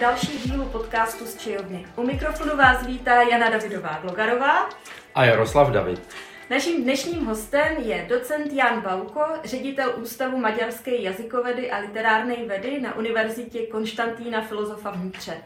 [0.00, 1.86] další dílu podcastu z Čejovny.
[1.96, 4.68] U mikrofonu vás vítá Jana Davidová Glogarová
[5.14, 6.00] a Jaroslav David.
[6.50, 12.96] Naším dnešním hostem je docent Jan Bauko, ředitel Ústavu maďarské jazykovedy a literárné vedy na
[12.96, 15.36] Univerzitě Konštantína Filozofa v Nitře.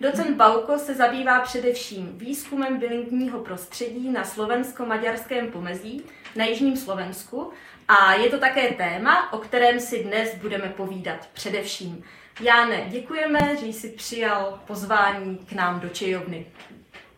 [0.00, 6.04] Docent Bauko se zabývá především výzkumem bilingvního prostředí na slovensko-maďarském pomezí
[6.36, 7.50] na Jižním Slovensku
[7.88, 12.04] a je to také téma, o kterém si dnes budeme povídat především.
[12.40, 16.46] Jáne, děkujeme, že jsi přijal pozvání k nám do Čejovny.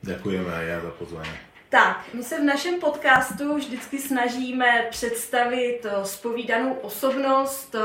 [0.02, 1.30] Děkujeme a já za pozvání.
[1.68, 7.76] Tak, my se v našem podcastu vždycky snažíme představit spovídanou osobnost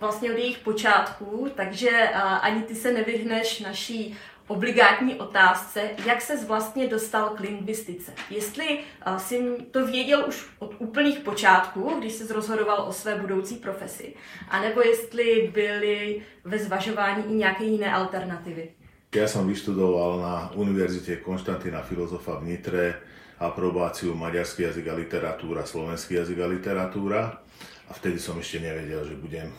[0.00, 2.08] vlastně od jejich počátků, takže
[2.40, 4.16] ani ty se nevyhneš naší
[4.46, 8.12] obligátní otázce, jak se vlastně dostal k lingvistice.
[8.30, 13.56] Jestli uh, jsi to věděl už od úplných počátků, když jsi rozhodoval o své budoucí
[13.56, 14.14] profesi,
[14.48, 18.68] anebo jestli byly ve zvažování i nějaké jiné alternativy.
[19.14, 22.98] Ja som vyštudoval na Univerzite Konštantína Filozofa v Nitre
[23.38, 27.38] aprobáciu maďarský jazyk a literatúra, slovenský jazyk a literatúra
[27.86, 29.54] a vtedy som ešte nevedel, že budem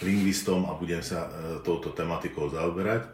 [0.00, 3.12] lingvistom a budem sa e, touto tematikou zaoberať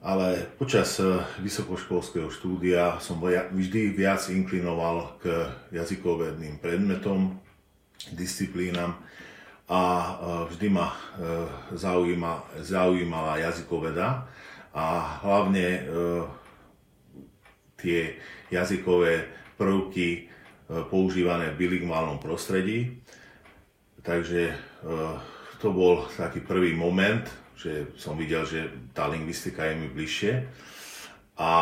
[0.00, 3.20] ale počas eh, vysokoškolského štúdia som
[3.52, 7.36] vždy viac inklinoval k jazykovedným predmetom,
[8.16, 8.96] disciplínam
[9.68, 10.16] a eh,
[10.56, 10.96] vždy ma eh,
[11.76, 14.24] zaujíma, zaujímala jazykoveda
[14.70, 15.82] a hlavne
[17.74, 18.22] tie
[18.54, 19.26] jazykové
[19.58, 20.30] prvky
[20.94, 23.02] používané v bilingválnom prostredí.
[23.98, 24.54] Takže
[25.60, 30.32] to bol taký prvý moment, že som videl, že tá lingvistika je mi bližšie.
[31.36, 31.52] A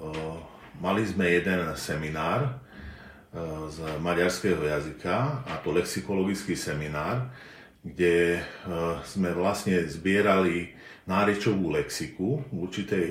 [0.00, 0.40] uh,
[0.80, 7.28] mali sme jeden seminár uh, z maďarského jazyka, a to lexikologický seminár,
[7.84, 10.72] kde uh, sme vlastne zbierali
[11.04, 13.06] nárečovú lexiku v určitej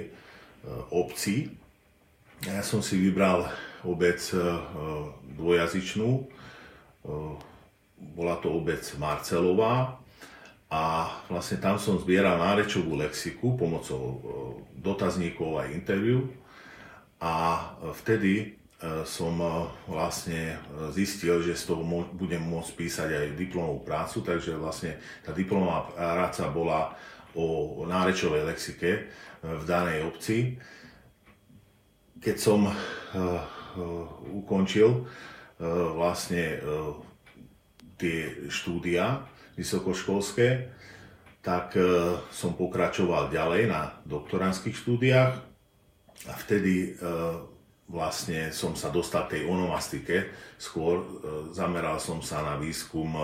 [0.95, 1.51] obci.
[2.45, 3.49] Ja som si vybral
[3.81, 4.21] obec
[5.35, 6.09] dvojazyčnú,
[8.15, 10.00] bola to obec Marcelová,
[10.71, 14.17] a vlastne tam som zbieral nárečovú lexiku pomocou e,
[14.79, 16.31] dotazníkov a interviu
[17.19, 17.67] a
[17.99, 18.45] vtedy e,
[19.03, 20.55] som e, vlastne
[20.95, 21.83] zistil, že z toho
[22.15, 24.95] budem môcť písať aj diplomovú prácu, takže vlastne
[25.27, 26.95] tá diplomová práca bola
[27.35, 29.11] o nárečovej lexike
[29.43, 30.55] v danej obci.
[32.19, 32.67] Keď som
[34.35, 35.07] ukončil
[35.95, 36.59] vlastne
[37.95, 40.71] tie štúdia, vysokoškolské,
[41.41, 41.81] tak e,
[42.29, 45.33] som pokračoval ďalej na doktoránskych štúdiách
[46.29, 47.09] a vtedy e,
[47.89, 50.29] vlastne som sa dostal k tej onomastike.
[50.61, 51.05] Skôr e,
[51.51, 53.17] zameral som sa na výskum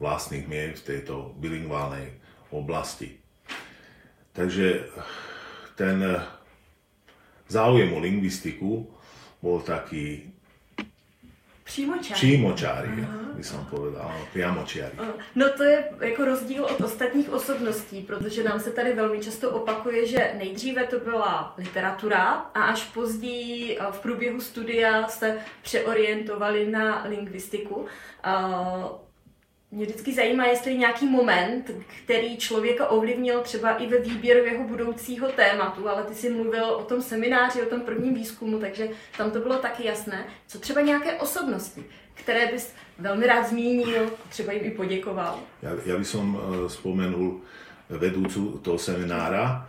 [0.00, 2.16] vlastných mien v tejto bilingválnej
[2.50, 3.20] oblasti.
[4.32, 4.88] Takže
[5.76, 6.00] ten
[7.44, 8.88] záujem o lingvistiku
[9.44, 10.32] bol taký
[11.70, 12.14] Přímočári.
[12.14, 13.34] Přímočári, uh-huh.
[13.34, 14.98] by som povedal, priamočiari.
[15.34, 20.06] No to je jako rozdíl od ostatních osobností, protože nám se tady velmi často opakuje,
[20.06, 27.86] že nejdříve to byla literatura a až později v průběhu studia se přeorientovali na lingvistiku.
[29.72, 31.70] Mě vždycky zajímá, jestli je nějaký moment,
[32.04, 36.82] který člověka ovlivnil třeba i ve výběru jeho budoucího tématu, ale ty jsi mluvil o
[36.82, 40.26] tom semináři, o tom prvním výzkumu, takže tam to bylo taky jasné.
[40.46, 45.38] Co třeba nějaké osobnosti, které bys velmi rád zmínil, třeba jim i poděkoval?
[45.62, 47.40] Já, já bych som spomenul
[47.90, 49.68] vedúcu toho seminára,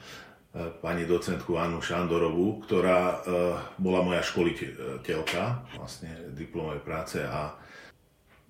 [0.53, 7.60] uh, pani docentku Annu Šandorovú, ktorá uh, bola moja školiteľka vlastne diplomovej práce a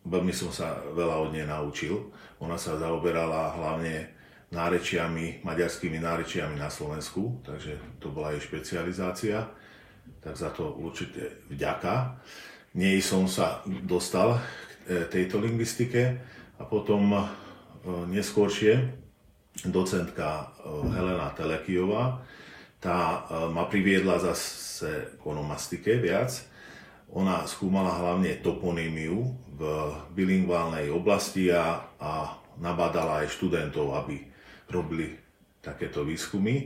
[0.05, 2.09] veľmi som sa veľa od nej naučil.
[2.41, 4.09] Ona sa zaoberala hlavne
[4.51, 9.47] nárečiami, maďarskými nárečiami na Slovensku, takže to bola jej špecializácia,
[10.19, 12.19] tak za to určite vďaka.
[12.75, 14.39] Nej som sa dostal
[14.87, 16.19] k e, tejto lingvistike
[16.59, 17.23] a potom e,
[18.11, 18.91] neskôršie
[19.67, 20.43] docentka e,
[20.95, 22.23] Helena Telekijová,
[22.81, 26.33] tá ma priviedla zase k onomastike viac.
[27.13, 34.25] Ona skúmala hlavne toponímiu v bilingválnej oblasti a, a nabádala aj študentov, aby
[34.73, 35.13] robili
[35.61, 36.65] takéto výskumy.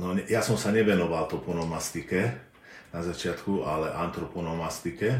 [0.00, 2.32] no, ja som sa nevenoval toponomastike
[2.88, 5.12] na začiatku, ale antroponomastike,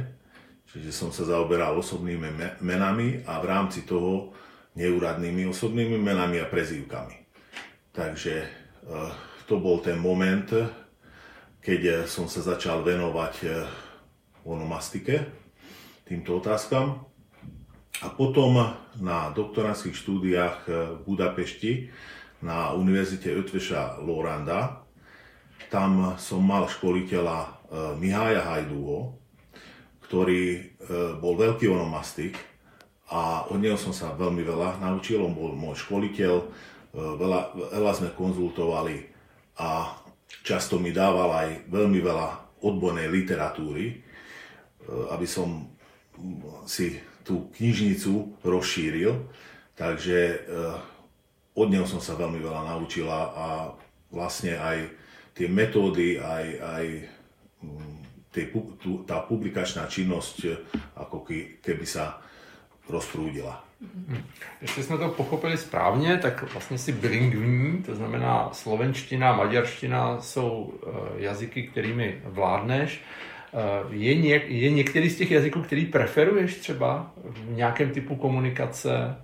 [0.73, 4.33] čiže som sa zaoberal osobnými menami a v rámci toho
[4.73, 7.17] neúradnými osobnými menami a prezývkami.
[7.93, 8.49] Takže e,
[9.45, 10.49] to bol ten moment,
[11.61, 13.49] keď som sa začal venovať e,
[14.49, 15.46] onomastike,
[16.07, 17.03] týmto otázkam.
[17.99, 18.55] A potom
[19.03, 21.91] na doktoránskych štúdiách v Budapešti
[22.47, 24.87] na Univerzite Ötveša Loranda.
[25.67, 27.49] Tam som mal školiteľa e,
[27.99, 29.19] Mihája Hajdúho,
[30.07, 30.61] ktorý e,
[31.19, 32.39] bol veľký onomastik
[33.11, 35.27] a od neho som sa veľmi veľa naučil.
[35.27, 36.47] On bol môj školiteľ, e,
[36.95, 37.41] veľa,
[37.75, 39.11] veľa sme konzultovali
[39.59, 39.99] a
[40.47, 44.05] často mi dával aj veľmi veľa odbornej literatúry,
[44.87, 45.76] aby som
[46.67, 49.27] si tú knižnicu rozšíril.
[49.77, 50.47] Takže
[51.57, 53.47] od neho som sa veľmi veľa naučila a
[54.09, 54.89] vlastne aj
[55.37, 56.85] tie metódy, aj, aj
[57.61, 57.97] mm,
[58.33, 58.45] tie,
[59.05, 60.37] tá publikačná činnosť
[60.97, 61.29] ako
[61.61, 62.21] keby sa
[62.89, 63.67] rozprúdila.
[63.81, 64.25] Mhm.
[64.63, 71.23] Jestli jsme to pochopili správně, tak vlastně si bilingvní, to znamená slovenština, maďarština jsou e,
[71.23, 73.01] jazyky, kterými vládneš.
[73.53, 79.17] E, je, něk, je některý z těch jazyků, který preferuješ třeba v nějakém typu komunikace?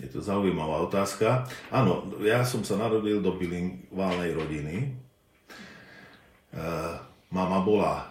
[0.00, 1.46] Je to zaujímavá otázka.
[1.70, 4.76] Áno, ja som sa narodil do bilingválnej rodiny.
[4.82, 4.88] E,
[7.30, 8.04] mama bola e,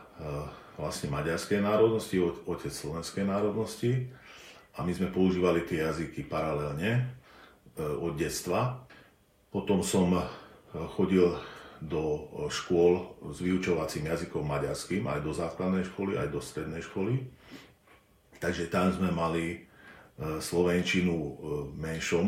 [0.80, 2.16] vlastne maďarskej národnosti,
[2.48, 4.08] otec slovenskej národnosti
[4.78, 7.12] a my sme používali tie jazyky paralelne
[7.78, 8.82] od detstva.
[9.52, 10.16] Potom som
[10.96, 11.28] chodil
[11.82, 17.26] do škôl s vyučovacím jazykom maďarským, aj do základnej školy, aj do strednej školy.
[18.38, 19.72] Takže tam sme mali
[20.22, 21.32] E, slovenčinu e,
[21.66, 22.28] v menšom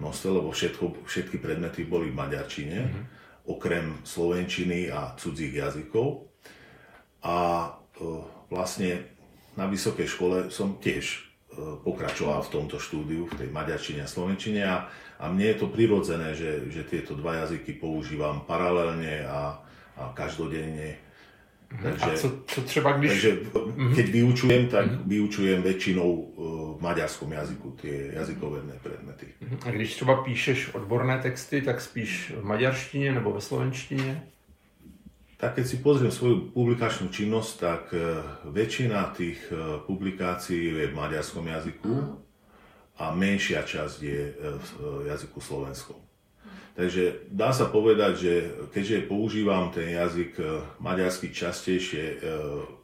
[0.00, 3.04] množstve, lebo všetko, všetky predmety boli v maďarčine, mm-hmm.
[3.52, 6.24] okrem slovenčiny a cudzích jazykov.
[7.20, 7.68] A e,
[8.48, 9.12] vlastne
[9.60, 14.86] na vysokej škole som tiež pokračoval v tomto štúdiu, v tej maďarčine a slovenčine a,
[15.18, 19.58] a mne je to prirodzené, že, že tieto dva jazyky používam paralelne a,
[19.98, 21.08] a každodenne
[21.82, 23.10] takže, a co, co třeba když...
[23.10, 23.94] Takže mm-hmm.
[23.94, 25.04] keď vyučujem, tak mm-hmm.
[25.06, 26.08] vyučujem väčšinou
[26.76, 29.26] v maďarskom jazyku tie jazykovedné predmety.
[29.36, 29.68] Mm-hmm.
[29.68, 34.22] A když třeba píšeš odborné texty, tak spíš v maďarštině nebo ve slovenštině?
[35.38, 38.02] Tak keď si pozriem svoju publikačnú činnosť, tak e,
[38.50, 41.94] väčšina tých e, publikácií je v maďarskom jazyku
[42.98, 44.70] a menšia časť je e, v
[45.06, 45.98] jazyku slovenskom.
[46.78, 48.34] Takže dá sa povedať, že
[48.70, 52.22] keďže používam ten jazyk eh, maďarsky častejšie,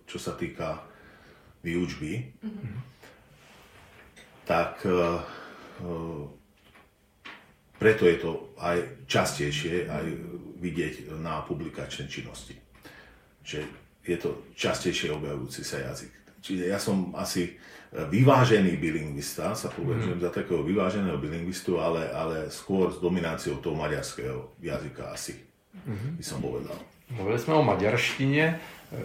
[0.02, 0.82] čo sa týka
[1.62, 2.34] výučby,
[4.44, 4.82] tak
[7.78, 10.04] preto je to aj častejšie aj
[10.56, 12.56] vidieť na publikačnej činnosti.
[13.44, 13.60] Že
[14.04, 16.23] je to častejšie objavujúci sa jazyk.
[16.44, 17.56] Čiže ja som asi
[17.94, 20.24] vyvážený bilingvista, sa považujem mm.
[20.26, 25.40] za takého vyváženého bilingvistu, ale, ale skôr s domináciou toho maďarského jazyka asi,
[25.72, 26.20] mm-hmm.
[26.20, 26.76] by som povedal.
[27.10, 28.60] Mluvili jsme o maďarštině.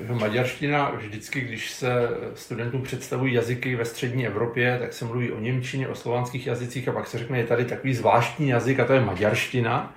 [0.10, 1.92] Maďarština vždycky, když se
[2.36, 6.92] studentům představují jazyky ve střední Evropě, tak se mluví o němčině, o slovanských jazycích a
[6.92, 9.96] pak se řekne, je tady takový zvláštní jazyk a to je maďarština.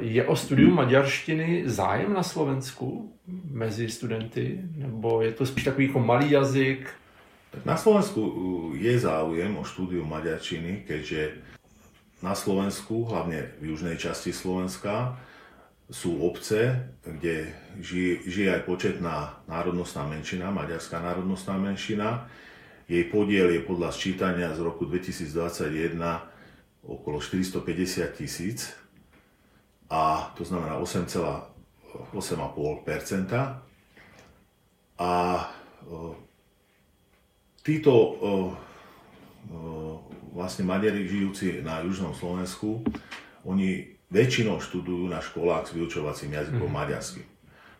[0.00, 3.10] Je o studium maďarštiny zájem na Slovensku
[3.50, 4.62] mezi studenty?
[4.76, 7.00] Nebo je to spíš takový malý jazyk,
[7.64, 8.32] na Slovensku uh,
[8.78, 11.42] je záujem o štúdiu maďarčiny, keďže
[12.22, 15.18] na Slovensku, hlavne v južnej časti Slovenska,
[15.90, 17.50] sú obce, kde
[17.82, 22.30] žije, žije aj početná národnostná menšina, maďarská národnostná menšina.
[22.86, 25.98] Jej podiel je podľa sčítania z roku 2021
[26.86, 28.70] okolo 450 tisíc
[29.90, 32.22] a to znamená 8,5%.
[35.00, 35.12] A
[37.66, 37.92] títo
[40.30, 42.86] vlastne Maďari žijúci na južnom Slovensku,
[43.42, 46.76] oni väčšinou študujú na školách s vyučovacím jazykom mm.
[46.76, 47.26] maďarským.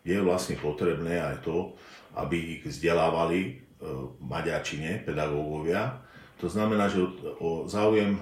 [0.02, 1.76] Je vlastne potrebné aj to,
[2.16, 3.62] aby ich vzdelávali
[4.20, 6.02] maďarčine pedagógovia.
[6.40, 7.04] To znamená, že
[7.38, 8.16] o záujem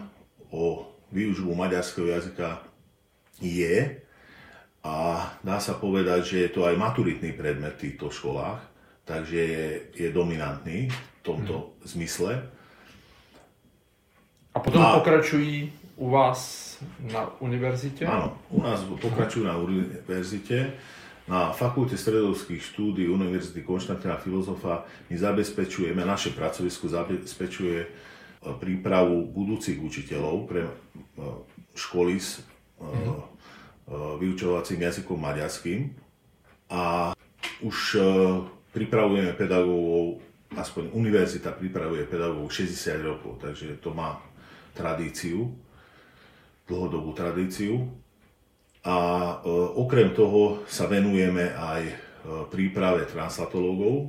[0.50, 2.67] o výučbu maďarského jazyka
[3.38, 4.02] je
[4.84, 4.94] a
[5.42, 8.62] dá sa povedať, že je to aj maturitný predmet v týchto školách,
[9.04, 10.88] takže je, je dominantný
[11.28, 11.70] tomto hmm.
[11.84, 12.32] zmysle.
[14.54, 16.40] A potom a, pokračují u vás
[17.12, 18.08] na univerzite?
[18.08, 20.78] Áno, u nás pokračujú na univerzite.
[21.28, 27.88] Na Fakulte stredovských štúdí Univerzity Konštantina Filozofa my zabezpečujeme, naše pracovisko zabezpečuje e,
[28.56, 30.72] prípravu budúcich učiteľov pre e,
[31.76, 32.16] školy
[34.18, 35.90] vyučovacím jazykom maďarským
[36.70, 37.14] a
[37.64, 37.98] už
[38.70, 40.22] pripravujeme pedagógov
[40.56, 44.16] aspoň univerzita pripravuje pedagógov 60 rokov, takže to má
[44.72, 45.52] tradíciu,
[46.64, 47.84] dlhodobú tradíciu.
[48.86, 51.94] A e, okrem toho sa venujeme aj e,
[52.48, 54.08] príprave translatológov,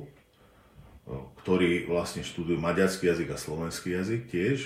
[1.44, 4.58] ktorí vlastne študujú maďarský jazyk a slovenský jazyk tiež.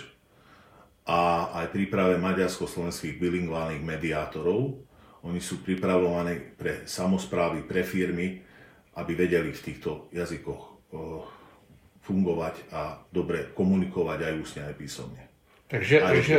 [1.05, 4.81] A aj príprave maďarsko-slovenských bilingválnych mediátorov.
[5.25, 8.41] Oni sú pripravovaní pre samozprávy, pre firmy,
[8.97, 10.63] aby vedeli v týchto jazykoch
[12.05, 15.23] fungovať a dobre komunikovať aj ústne, aj písomne.
[15.69, 16.37] Takže, takže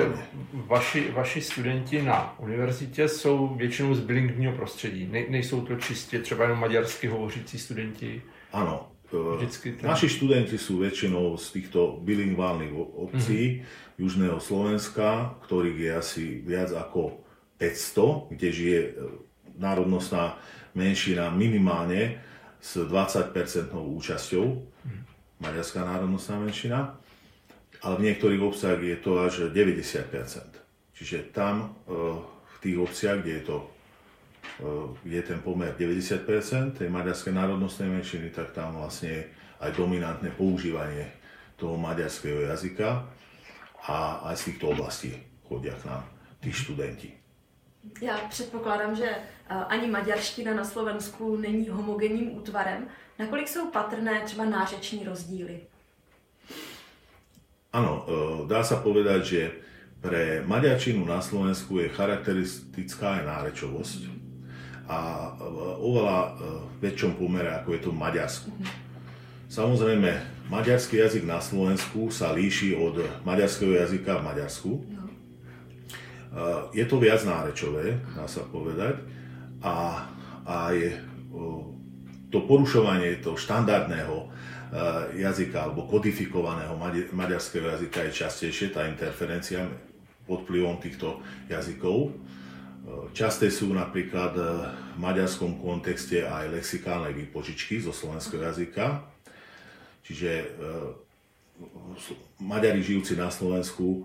[0.54, 5.08] vaši, vaši studenti na univerzitě jsou většinou z bilingvního prostředí.
[5.12, 8.22] Ne, nejsou to čistě třeba jenom maďarsky hovořící studenti?
[8.54, 8.95] Áno.
[9.40, 9.86] Vždycky ten...
[9.88, 14.00] Naši študenti sú väčšinou z týchto bilingválnych obcí mm-hmm.
[14.02, 17.24] Južného Slovenska, ktorých je asi viac ako
[17.58, 18.92] 500, kde žije e,
[19.56, 20.36] národnostná
[20.76, 22.20] menšina minimálne
[22.60, 24.46] s 20-percentnou účasťou.
[24.46, 25.06] Mm-hmm
[25.40, 26.96] maďarská národnostná menšina,
[27.84, 30.64] ale v niektorých obciach je to až 90%
[30.96, 31.94] Čiže tam e,
[32.24, 33.58] v tých obciach, kde je, to,
[35.06, 39.28] je ten pomer 90 tej maďarskej národnostnej menšiny, tak tam vlastne
[39.60, 41.12] aj dominantné používanie
[41.56, 43.08] toho maďarského jazyka
[43.88, 45.12] a aj z týchto oblastí
[45.48, 46.04] chodia k nám
[46.40, 47.12] tí študenti.
[48.02, 52.88] Já předpokládám, že e, ani maďarština na Slovensku není homogenním útvarem.
[53.20, 55.60] Nakolik jsou patrné třeba nářeční rozdíly?
[57.74, 59.42] Áno, e, dá sa povedať, že
[60.02, 64.25] pre maďarčinu na Slovensku je charakteristická aj nárečovosť
[64.86, 65.34] a
[65.82, 66.30] oveľa e,
[66.86, 68.50] väčšom pomere, ako je to v Maďarsku.
[69.50, 70.12] Samozrejme,
[70.50, 74.72] maďarský jazyk na Slovensku sa líši od maďarského jazyka v Maďarsku.
[74.94, 75.06] No.
[75.10, 75.14] E,
[76.78, 79.02] je to viac nárečové, dá sa povedať,
[79.66, 80.06] a
[80.46, 81.02] aj
[82.30, 84.30] to porušovanie toho štandardného
[85.16, 86.76] jazyka alebo kodifikovaného
[87.14, 89.66] maďarského jazyka je častejšie, tá interferencia
[90.26, 92.14] pod vplyvom týchto jazykov.
[93.18, 99.02] Časté sú napríklad v maďarskom kontexte aj lexikálne výpožičky zo slovenského jazyka.
[100.06, 100.54] Čiže
[102.38, 104.04] Maďari žijúci na Slovensku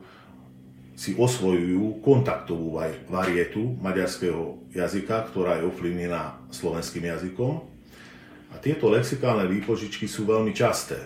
[0.94, 7.64] si osvojujú kontaktovú varietu maďarského jazyka, ktorá je ovplyvnená slovenským jazykom
[8.52, 11.00] a tieto lexikálne výpožičky sú veľmi časté.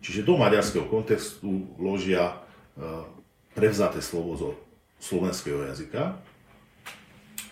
[0.00, 2.34] Čiže do maďarského kontextu vložia e,
[3.52, 4.50] prevzaté slovo zo
[5.00, 6.16] slovenského jazyka.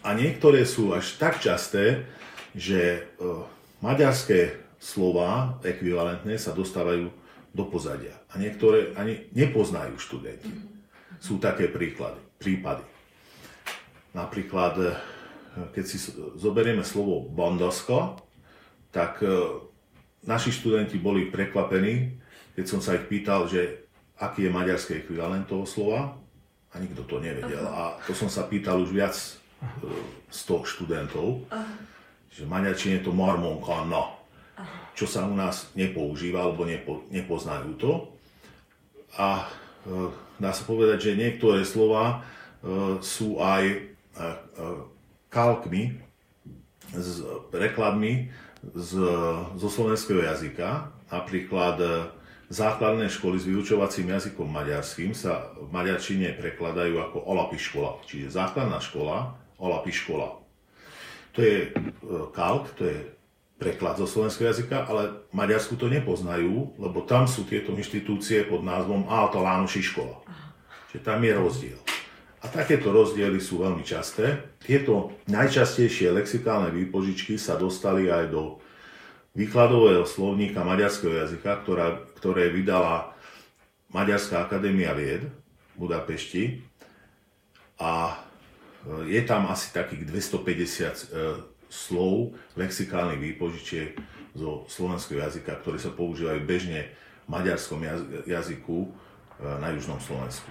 [0.03, 2.11] A niektoré sú až tak časté,
[2.59, 3.23] že e,
[3.79, 7.07] maďarské slova ekvivalentné sa dostávajú
[7.55, 8.19] do pozadia.
[8.35, 10.51] A niektoré ani nepoznajú študenti.
[11.23, 12.83] Sú také príklady, prípady.
[14.11, 14.91] Napríklad, e,
[15.71, 16.03] keď si
[16.35, 18.19] zoberieme slovo bondosko,
[18.91, 19.31] tak e,
[20.27, 22.19] naši študenti boli prekvapení,
[22.59, 23.87] keď som sa ich pýtal, že
[24.19, 26.19] aký je maďarský ekvivalent toho slova
[26.71, 27.65] a nikto to nevedel.
[27.71, 29.15] A to som sa pýtal už viac
[30.31, 31.47] z e, toho študentov,
[32.33, 34.19] že v maďarčine je to mormonka no,
[34.93, 37.93] čo sa u nás nepoužíva alebo nepo, nepoznajú to.
[39.17, 39.45] A
[39.87, 42.25] e, dá sa povedať, že niektoré slova
[43.03, 43.91] sú aj
[45.35, 45.99] kalkmi,
[46.95, 48.29] s prekladmi
[48.75, 48.91] z,
[49.57, 50.93] zo slovenského jazyka.
[51.09, 51.89] Napríklad e,
[52.53, 58.01] základné školy s vyučovacím jazykom maďarským sa v maďarčine prekladajú ako Olapi škola.
[58.05, 60.43] Čiže základná škola, Olapi škola.
[61.33, 61.89] To je e,
[62.35, 62.99] kalk, to je
[63.63, 68.67] preklad zo slovenského jazyka, ale v Maďarsku to nepoznajú, lebo tam sú tieto inštitúcie pod
[68.67, 70.19] názvom Altolánuši škola.
[70.91, 71.81] Čiže tam je rozdiel.
[72.43, 74.51] A takéto rozdiely sú veľmi časté.
[74.59, 78.59] Tieto najčastejšie lexikálne výpožičky sa dostali aj do
[79.39, 83.15] výkladového slovníka maďarského jazyka, ktorá, ktoré vydala
[83.95, 85.31] Maďarská akadémia vied
[85.73, 86.45] v Budapešti.
[87.79, 88.19] A
[89.07, 91.27] je tam asi takých 250 e,
[91.71, 93.95] slov lexikálnych výpožičiek
[94.35, 96.91] zo slovenského jazyka, ktoré sa používajú bežne
[97.25, 97.81] v maďarskom
[98.27, 98.89] jazyku e,
[99.63, 100.51] na južnom Slovensku.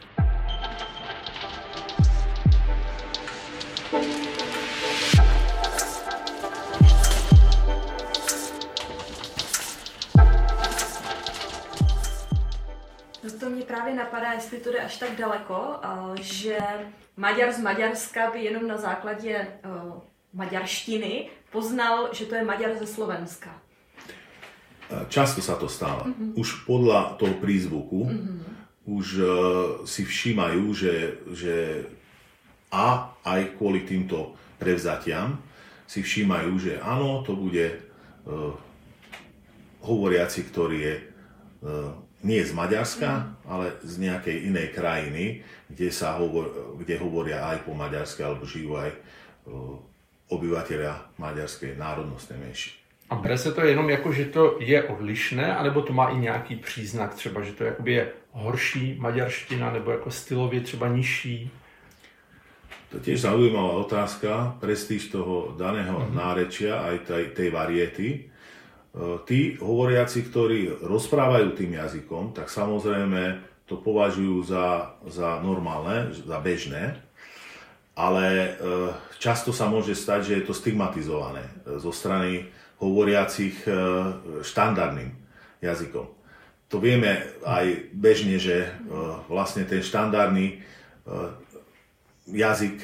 [13.67, 15.79] Právě napadá, jestli to jde až tak daleko,
[16.21, 16.57] že
[17.17, 19.47] Maďar z Maďarska by jenom na základě
[20.33, 23.49] maďarštiny poznal, že to je Maďar ze Slovenska.
[25.07, 26.03] Často sa to stáva.
[26.03, 26.35] Mm-hmm.
[26.35, 28.39] Už podľa toho prízvuku mm-hmm.
[28.91, 29.27] už uh,
[29.87, 31.55] si všímajú, že, že
[32.71, 35.39] a aj kvôli týmto prevzatiam
[35.87, 38.51] si všímajú, že áno, to bude uh,
[39.83, 43.25] hovoriaci, ktorý je uh, nie z Maďarska, mm.
[43.49, 45.23] ale z nejakej inej krajiny,
[45.69, 49.77] kde, sa hovor, kde hovoria aj po maďarsky, alebo žijú aj uh,
[50.29, 52.77] obyvateľia maďarskej národnostnej menšiny.
[53.11, 56.55] A bere se to jenom jako, že to je odlišné, anebo to má i nějaký
[56.55, 61.51] příznak, třeba, že to jakoby je horší maďarština, nebo jako stylově třeba nižší?
[62.89, 66.15] To je tiež zaujímavá otázka, prestíž toho daného mm-hmm.
[66.15, 68.30] nárečia, aj tej, tej variety.
[68.91, 76.43] E, tí hovoriaci, ktorí rozprávajú tým jazykom, tak samozrejme to považujú za, za normálne, za
[76.43, 76.99] bežné,
[77.95, 78.49] ale e,
[79.15, 81.47] často sa môže stať, že je to stigmatizované
[81.79, 82.51] zo strany
[82.83, 83.71] hovoriacich e,
[84.43, 85.15] štandardným
[85.63, 86.07] jazykom.
[86.71, 88.71] To vieme aj bežne, že
[89.27, 90.63] vlastne ten štandardný
[92.31, 92.79] jazyk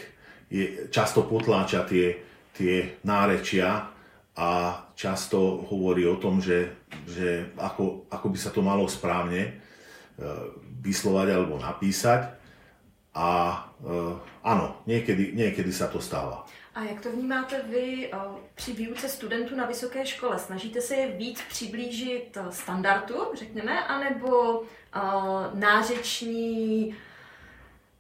[0.52, 2.20] je, často potláča tie,
[2.52, 3.96] tie nárečia
[4.38, 4.50] a
[4.94, 6.70] často hovorí o tom, že,
[7.10, 9.51] že ako, ako by sa to malo správne e,
[10.77, 12.38] vyslovať alebo napísať.
[13.17, 13.29] A
[13.82, 13.98] e,
[14.46, 16.46] áno, niekedy, niekedy sa to stáva.
[16.77, 20.39] A jak to vnímáte vy o, při výuce studentů na vysoké škole?
[20.39, 24.63] Snažíte se je víc přiblížit standardu, řekněme, anebo
[25.53, 26.96] nářeční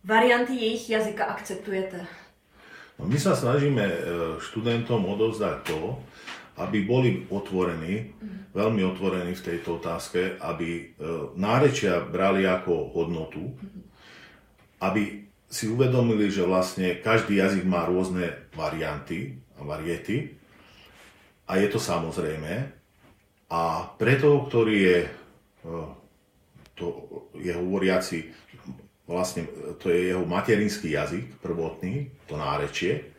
[0.03, 2.05] varianty jejich jazyka akceptujete?
[2.97, 3.97] No, my sa snažíme e,
[4.41, 6.01] študentom odovzdať to,
[6.57, 8.57] aby boli otvorení, mm.
[8.57, 10.83] veľmi otvorení v tejto otázke, aby e,
[11.37, 13.81] nárečia brali ako hodnotu, mm.
[14.81, 20.33] aby si uvedomili, že vlastne každý jazyk má rôzne varianty a variety
[21.47, 22.73] a je to samozrejme.
[23.47, 23.61] A
[23.95, 25.09] pre toho, ktorý je, e,
[26.73, 26.85] to,
[27.37, 28.47] je hovoriaci
[29.07, 29.47] vlastne
[29.79, 33.15] to je jeho materinský jazyk prvotný, to nárečie,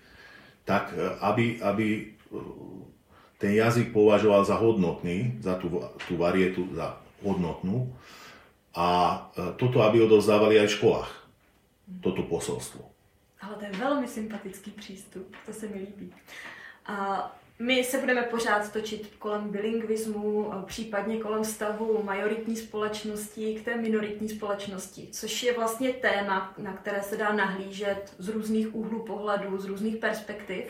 [0.68, 2.04] tak e, aby, aby e,
[3.40, 5.72] ten jazyk považoval za hodnotný, za tú,
[6.04, 7.88] tú varietu za hodnotnú
[8.76, 8.86] a
[9.32, 11.10] e, toto, aby odovzdávali aj v školách,
[12.04, 12.84] toto posolstvo.
[13.40, 16.12] Ale to je velmi sympatický přístup, to se mi líbí.
[16.86, 17.26] A
[17.58, 24.28] my se budeme pořád točit kolem bilingvismu, případně kolem vztahu majoritní společnosti k té minoritní
[24.28, 29.64] společnosti, což je vlastně téma, na které se dá nahlížet z různých úhlů pohledu, z
[29.64, 30.64] různých perspektiv.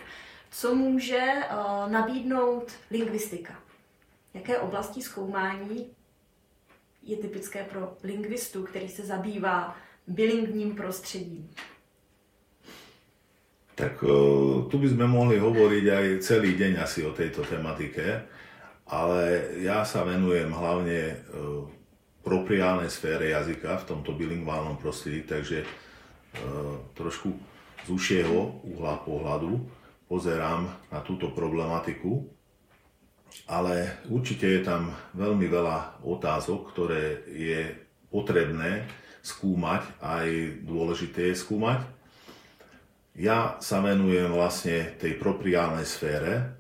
[0.50, 3.62] Co může uh, nabídnout lingvistika?
[4.34, 5.90] Jaké oblasti zkoumání
[7.02, 11.50] je typické pro lingvistu, který se zabývá bilingvním prostředím?
[13.78, 14.02] Tak
[14.66, 18.26] tu by sme mohli hovoriť aj celý deň asi o tejto tematike,
[18.90, 21.14] ale ja sa venujem hlavne
[22.26, 25.62] propriálnej sfére jazyka v tomto bilingválnom prostredí, takže
[26.98, 27.30] trošku
[27.86, 29.62] z užšieho uhla pohľadu
[30.10, 32.26] pozerám na túto problematiku,
[33.46, 37.78] ale určite je tam veľmi veľa otázok, ktoré je
[38.10, 38.90] potrebné
[39.22, 40.26] skúmať, aj
[40.66, 41.94] dôležité je skúmať
[43.18, 46.54] ja sa venujem vlastne tej propriálnej sfére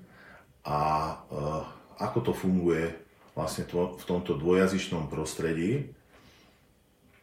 [0.66, 1.14] a e,
[2.02, 2.90] ako to funguje
[3.38, 5.94] vlastne to, v tomto dvojazyčnom prostredí.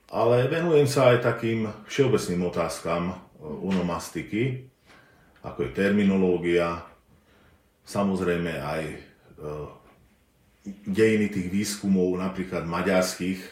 [0.07, 4.71] Ale venujem sa aj takým všeobecným otázkam e, onomastiky,
[5.43, 6.87] ako je terminológia,
[7.83, 8.97] samozrejme aj e,
[10.87, 13.49] dejiny tých výskumov, napríklad maďarských e,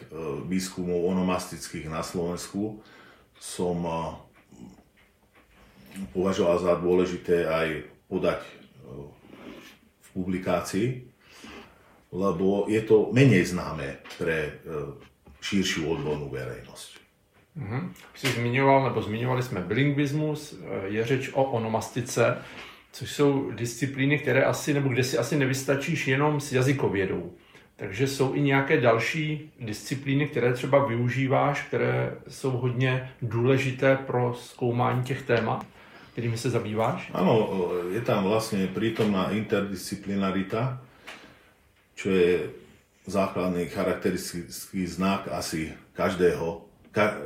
[0.48, 2.80] výskumov onomastických na Slovensku,
[3.36, 3.84] som
[6.12, 7.68] považoval za dôležité aj
[8.08, 8.52] podať e,
[10.00, 10.88] v publikácii,
[12.12, 14.52] lebo je to menej známe pre e,
[15.40, 16.90] širšiu odbornú verejnosť.
[17.58, 17.82] Mm-hmm.
[18.14, 22.38] Jsi zmiňoval, nebo zmiňovali jsme bilingvismus, e, je řeč o onomastice,
[22.92, 27.32] což jsou disciplíny, které asi, nebo kde si asi nevystačíš jenom s jazykovědou.
[27.76, 35.02] Takže jsou i nějaké další disciplíny, které třeba využíváš, které jsou hodně důležité pro zkoumání
[35.02, 35.66] těch témat?
[36.14, 37.10] Ktorými sa zabýváš?
[37.10, 37.34] Áno,
[37.90, 40.78] je tam vlastne prítomná interdisciplinarita,
[41.98, 42.54] čo je
[43.10, 46.70] základný charakteristický znak asi každého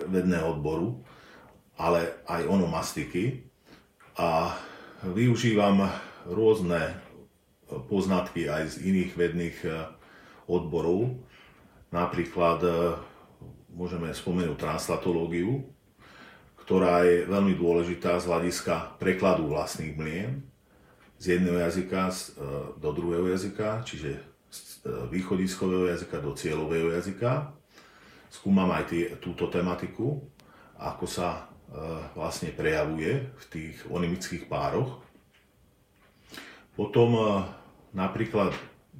[0.08, 1.04] vedného odboru,
[1.76, 3.44] ale aj onomastiky.
[4.16, 4.56] A
[5.04, 5.84] využívam
[6.24, 6.96] rôzne
[7.68, 9.68] poznatky aj z iných vedných e,
[10.48, 11.12] odborov.
[11.92, 12.70] Napríklad e,
[13.76, 15.68] môžeme spomenúť translatológiu,
[16.68, 20.44] ktorá je veľmi dôležitá z hľadiska prekladu vlastných mlien
[21.16, 22.14] z jedného jazyka e,
[22.76, 24.20] do druhého jazyka, čiže
[24.52, 27.56] z e, východiskového jazyka do cieľového jazyka.
[28.28, 30.20] Skúmam aj tý, túto tematiku,
[30.76, 31.28] ako sa
[31.72, 31.80] e,
[32.12, 35.00] vlastne prejavuje v tých onymických pároch.
[36.76, 37.42] Potom
[37.90, 38.52] napríklad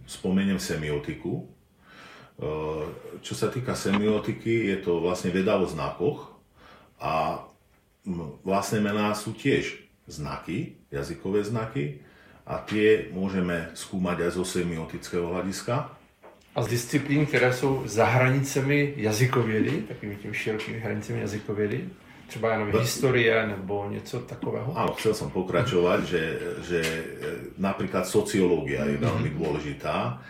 [0.02, 1.46] spomeniem semiotiku.
[3.22, 6.35] Čo sa týka semiotiky, je to vlastne veda o znakoch
[6.98, 7.46] a
[8.44, 9.77] vlastné mená sú tiež
[10.09, 12.01] znaky, jazykové znaky
[12.49, 15.92] a tie môžeme skúmať aj zo semiotického hľadiska.
[16.57, 21.88] A z disciplín, které jsou za hranicemi jazykovědy, takými těmi širokými hranicemi jazykovědy,
[22.29, 24.73] třeba jenom historie nebo něco takového?
[24.77, 26.23] Áno, chcel som pokračovať, že,
[26.68, 26.81] že
[27.57, 30.21] napríklad sociológia je veľmi dôležitá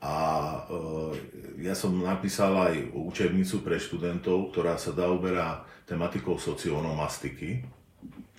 [0.00, 0.16] a
[0.64, 7.68] e, ja som napísal aj učebnicu pre študentov, ktorá sa zaoberá tematikou socionomastiky.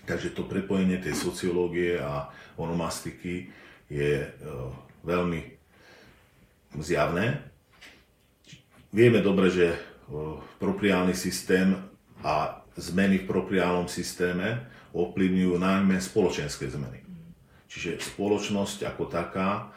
[0.09, 3.53] Takže to prepojenie tej sociológie a onomastiky
[3.93, 4.29] je e,
[5.05, 5.41] veľmi
[6.81, 7.45] zjavné.
[8.89, 9.77] Vieme dobre, že e,
[10.57, 11.77] propriálny systém
[12.25, 14.65] a zmeny v propriálnom systéme
[14.97, 17.05] ovplyvňujú najmä spoločenské zmeny.
[17.69, 19.71] Čiže spoločnosť ako taká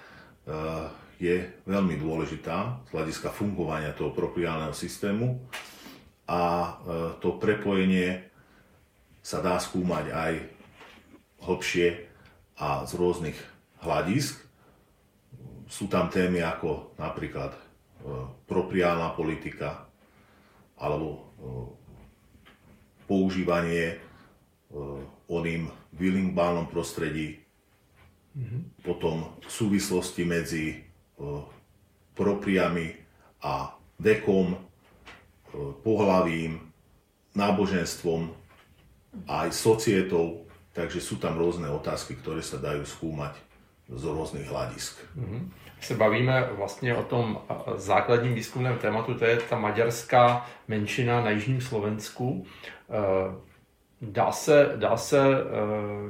[1.24, 5.40] je veľmi dôležitá z hľadiska fungovania toho propriálneho systému
[6.28, 6.70] a e,
[7.24, 8.28] to prepojenie
[9.24, 10.32] sa dá skúmať aj
[11.48, 11.86] hlbšie
[12.60, 13.38] a z rôznych
[13.80, 14.36] hľadisk.
[15.64, 17.60] Sú tam témy ako napríklad e,
[18.44, 19.88] propriálna politika
[20.76, 21.32] alebo
[23.06, 24.00] používanie
[25.30, 27.38] oným v bilingbálnom prostredí,
[28.34, 28.60] mm-hmm.
[28.82, 30.82] potom súvislosti medzi
[32.14, 32.94] propriami
[33.42, 34.56] a vekom,
[35.82, 36.60] pohlavím,
[37.34, 38.30] náboženstvom
[39.26, 43.34] a aj societou, takže sú tam rôzne otázky, ktoré sa dajú skúmať
[43.90, 44.98] z rôznych hľadisk.
[45.14, 45.42] Mm-hmm.
[45.80, 47.38] Se bavíme vlastně o tom
[47.76, 52.46] základním výzkumném tématu, to je ta maďarská menšina na Jižním Slovensku.
[54.00, 55.20] Dá se, dá se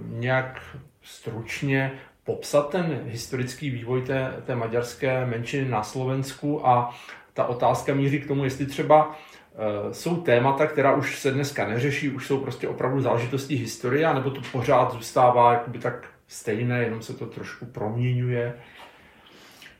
[0.09, 6.97] nějak stručně popsat ten historický vývoj té, té maďarské menšiny na Slovensku a
[7.33, 12.11] ta otázka míří k tomu, jestli třeba uh, jsou témata, která už se dneska neřeší,
[12.11, 17.15] už jsou prostě opravdu záležitosti historie, nebo to pořád zůstává jakoby tak stejné, jenom se
[17.15, 18.55] to trošku proměňuje.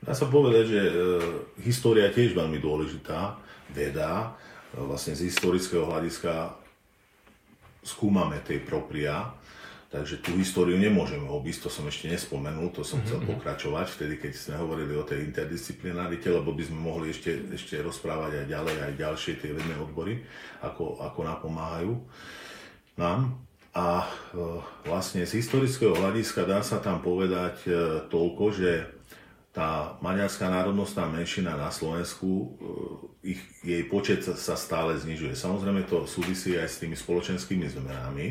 [0.05, 0.93] Dá sa povedať, že e,
[1.65, 3.41] história tiež veľmi dôležitá
[3.73, 4.37] veda.
[4.69, 6.53] E, vlastne z historického hľadiska
[7.81, 9.33] skúmame tej propria
[9.95, 14.19] Takže tú históriu nemôžeme obísť, to som ešte nespomenul, to som chcel mhm, pokračovať vtedy,
[14.19, 18.75] keď sme hovorili o tej interdisciplinarite, lebo by sme mohli ešte, ešte rozprávať aj ďalej,
[18.91, 20.19] aj ďalšie tie vedné odbory,
[20.59, 21.93] ako, ako napomáhajú
[22.99, 23.39] nám.
[23.71, 24.07] A e,
[24.83, 27.71] vlastne z historického hľadiska dá sa tam povedať e,
[28.11, 28.91] toľko, že
[29.55, 32.47] tá maďarská národnostná menšina na Slovensku, e,
[33.31, 35.39] ich, jej počet sa stále znižuje.
[35.39, 38.27] Samozrejme to súvisí aj s tými spoločenskými zmenami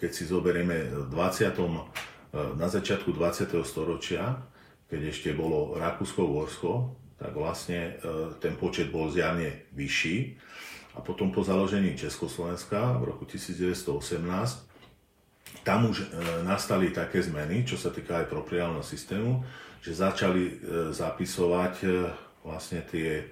[0.00, 1.12] keď si zoberieme 20.
[1.12, 3.60] Eh, na začiatku 20.
[3.68, 4.40] storočia,
[4.88, 10.40] keď ešte bolo Rakúsko-Vorsko, tak vlastne eh, ten počet bol zjavne vyšší.
[10.96, 14.66] A potom po založení Československa v roku 1918
[15.62, 16.10] tam už
[16.42, 19.46] nastali také zmeny, čo sa týka aj propriálneho systému,
[19.82, 20.58] že začali
[20.90, 21.74] zapisovať
[22.42, 23.22] vlastne tie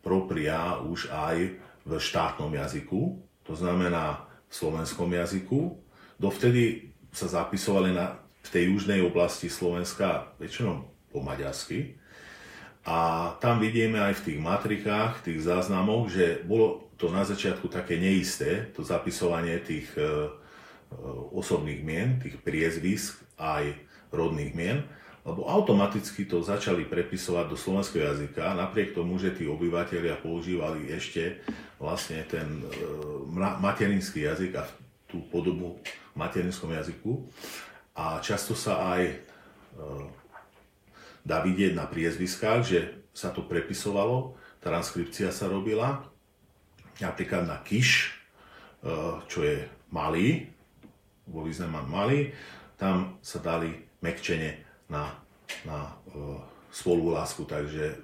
[0.00, 1.36] propria už aj
[1.84, 3.20] v štátnom jazyku.
[3.44, 5.80] To znamená, v slovenskom jazyku.
[6.22, 8.14] Dovtedy sa zapisovali na,
[8.46, 11.98] v tej južnej oblasti Slovenska väčšinou po maďarsky.
[12.86, 17.98] A tam vidíme aj v tých matrikách, tých záznamoch, že bolo to na začiatku také
[17.98, 20.06] neisté, to zapisovanie tých e, e
[21.34, 23.74] osobných mien, tých priezvisk aj
[24.14, 24.82] rodných mien,
[25.26, 31.42] lebo automaticky to začali prepisovať do slovenského jazyka, napriek tomu, že tí obyvateľia používali ešte
[31.78, 32.66] vlastne ten e,
[33.38, 34.66] materinský jazyk a
[35.06, 35.78] tú podobu
[36.14, 37.24] materinskom jazyku.
[37.92, 39.14] A často sa aj e,
[41.24, 42.78] dá vidieť na priezviskách, že
[43.12, 46.08] sa to prepisovalo, transkripcia sa robila,
[47.00, 48.90] napríklad na kiš, e,
[49.28, 50.48] čo je malý,
[51.28, 52.32] vo význame malý,
[52.80, 53.70] tam sa dali
[54.02, 54.58] mekčene
[54.90, 55.14] na,
[55.62, 56.42] na uh,
[56.74, 57.94] spolulásku, takže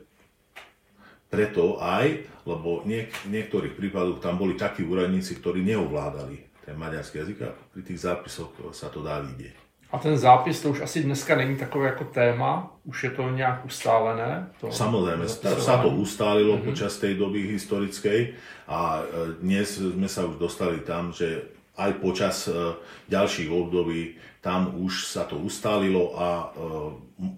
[1.29, 7.25] preto aj, lebo niek- v niektorých prípadoch tam boli takí úradníci, ktorí neovládali ten maďarský
[7.25, 9.57] jazyk a pri tých zápisoch sa to dá vidieť.
[9.89, 13.65] A ten zápis to už asi dneska není takové jako téma, už je to nějak
[13.65, 14.53] ustálené?
[14.61, 15.25] To Samozrejme,
[15.57, 16.69] sa to ustálilo mm-hmm.
[16.69, 18.37] počas tej doby historickej
[18.69, 19.03] a e,
[19.41, 22.77] dnes sme sa už dostali tam, že aj počas e,
[23.09, 26.53] ďalších období tam už sa to ustálilo a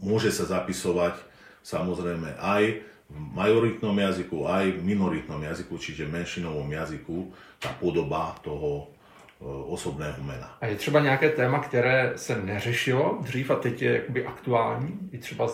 [0.03, 1.17] môže sa zapisovať
[1.63, 8.95] samozrejme aj v majoritnom jazyku, aj v minoritnom jazyku, čiže menšinovom jazyku, tá podoba toho
[9.41, 10.57] osobného mena.
[10.61, 15.19] A je třeba nějaké téma, které se neřešilo dřív a teď je jakoby aktuální, i
[15.19, 15.49] třeba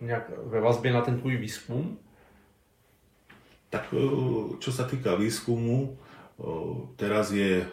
[0.00, 1.98] nějak ve vazbě na ten tvůj výzkum?
[3.68, 4.00] Tak e,
[4.64, 5.98] čo sa týka výskumu,
[6.96, 7.68] teraz je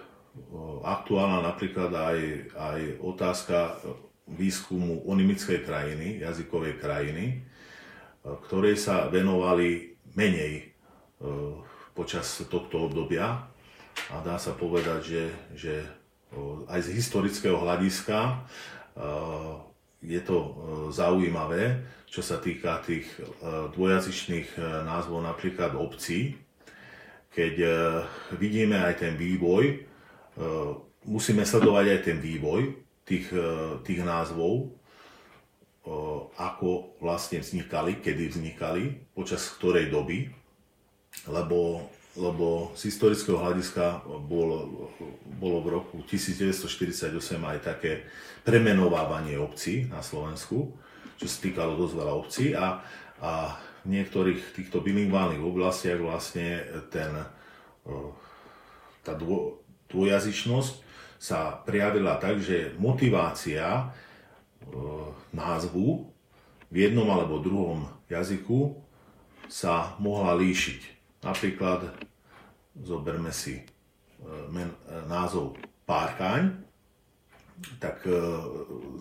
[0.83, 2.19] aktuálna napríklad aj,
[2.57, 3.79] aj otázka
[4.27, 7.45] výskumu onimickej krajiny, jazykovej krajiny,
[8.25, 10.73] ktorej sa venovali menej
[11.93, 13.47] počas tohto obdobia.
[14.13, 15.23] A dá sa povedať, že,
[15.55, 15.73] že
[16.67, 18.43] aj z historického hľadiska
[20.03, 20.37] je to
[20.91, 23.07] zaujímavé, čo sa týka tých
[23.75, 26.37] dvojazyčných názvov napríklad obcí,
[27.35, 27.55] keď
[28.39, 29.83] vidíme aj ten vývoj,
[31.03, 32.71] musíme sledovať aj ten vývoj
[33.03, 33.27] tých,
[33.83, 34.71] tých názvov,
[36.39, 40.31] ako vlastne vznikali, kedy vznikali, počas ktorej doby,
[41.27, 44.87] lebo lebo z historického hľadiska bolo,
[45.35, 47.11] bolo v roku 1948
[47.43, 48.07] aj také
[48.47, 50.71] premenovávanie obcí na Slovensku,
[51.19, 52.79] čo sa týkalo dosť veľa obcí a,
[53.19, 57.11] a v niektorých týchto bilingválnych oblastiach vlastne ten,
[59.03, 60.73] tá dvo, dvojazyčnosť
[61.19, 63.91] sa prijavila tak, že motivácia
[65.35, 66.09] názvu
[66.71, 68.79] v jednom alebo druhom jazyku
[69.45, 70.94] sa mohla líšiť.
[71.25, 71.89] Napríklad
[72.77, 73.63] zoberme si e,
[74.53, 75.57] men, e, názov
[75.89, 76.53] Párkaň,
[77.81, 78.13] tak e,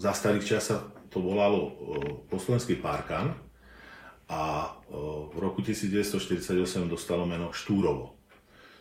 [0.01, 1.71] za starých čas sa to volalo
[2.27, 3.31] po slovensky Párkan
[4.27, 4.73] a
[5.31, 6.59] v roku 1948
[6.91, 8.19] dostalo meno Štúrovo.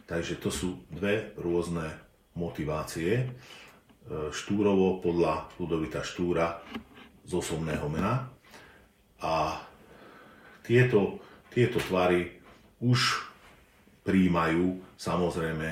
[0.09, 1.93] Takže to sú dve rôzne
[2.33, 3.29] motivácie.
[4.33, 6.57] Štúrovo podľa Ludovita Štúra
[7.21, 8.33] z osobného mena
[9.21, 9.61] a
[10.65, 11.21] tieto,
[11.53, 12.41] tieto tvary
[12.81, 13.32] už
[14.03, 15.67] príjmajú samozrejme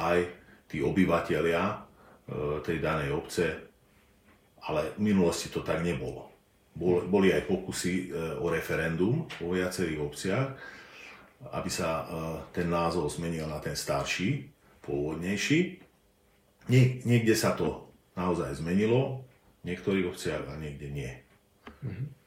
[0.00, 0.18] aj
[0.66, 1.76] tí obyvateľia e,
[2.64, 3.46] tej danej obce,
[4.64, 6.32] ale v minulosti to tak nebolo.
[6.80, 10.48] Boli aj pokusy e, o referendum vo viacerých obciach,
[11.52, 12.04] aby sa e,
[12.50, 14.48] ten názov zmenil na ten starší,
[14.82, 15.80] pôvodnejší.
[16.72, 19.22] Nie, niekde sa to naozaj zmenilo,
[19.64, 21.12] v niektorých obciach a niekde nie.
[21.84, 22.23] Mm-hmm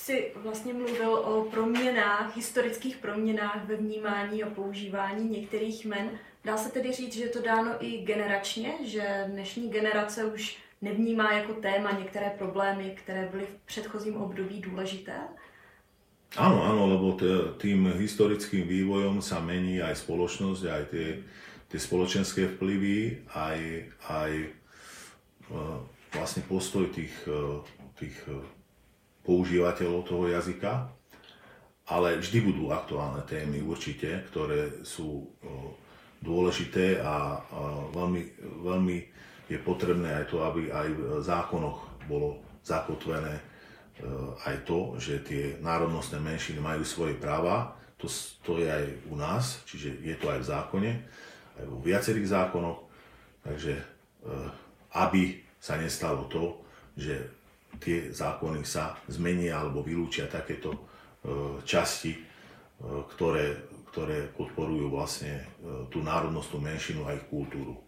[0.00, 6.10] jsi vlastně mluvil o proměnách, historických proměnách ve vnímání a používání některých men.
[6.44, 11.32] Dá se tedy říct, že je to dáno i generačně, že dnešní generace už nevnímá
[11.32, 15.12] jako téma některé problémy, které byly v předchozím období důležité?
[16.38, 17.18] Áno, áno, lebo
[17.58, 21.08] tým historickým vývojom sa mení aj spoločnosť, aj tie,
[21.66, 23.58] tie spoločenské vplyvy, aj,
[24.06, 24.48] aj e,
[26.14, 27.66] vlastne postoj tých, e,
[27.98, 28.14] tých
[29.26, 30.88] používateľov toho jazyka,
[31.90, 35.26] ale vždy budú aktuálne témy určite, ktoré sú
[36.20, 37.40] dôležité a
[37.90, 38.22] veľmi,
[38.62, 38.96] veľmi
[39.50, 43.42] je potrebné aj to, aby aj v zákonoch bolo zakotvené e,
[44.46, 47.74] aj to, že tie národnostné menšiny majú svoje práva.
[47.98, 48.06] To,
[48.46, 50.90] to je aj u nás, čiže je to aj v zákone,
[51.58, 52.78] aj vo viacerých zákonoch.
[53.42, 53.84] Takže e,
[54.94, 56.62] aby sa nestalo to,
[56.94, 57.39] že
[57.80, 60.78] tie zákony sa zmenia alebo vylúčia takéto e,
[61.64, 62.20] časti, e,
[63.16, 63.56] ktoré,
[63.90, 65.44] ktoré podporujú vlastne e,
[65.88, 67.80] tú národnostnú menšinu a ich kultúru